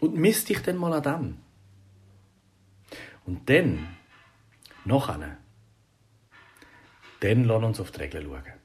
Und 0.00 0.16
misst 0.16 0.48
dich 0.48 0.60
dann 0.60 0.76
mal 0.76 0.92
an 0.92 1.02
dem. 1.02 1.36
Und 3.26 3.48
dann, 3.48 3.86
noch 4.84 5.08
eine, 5.08 5.38
dann 7.20 7.44
lass 7.44 7.62
uns 7.62 7.80
auf 7.80 7.90
die 7.90 8.00
Regeln 8.00 8.26
schauen. 8.26 8.63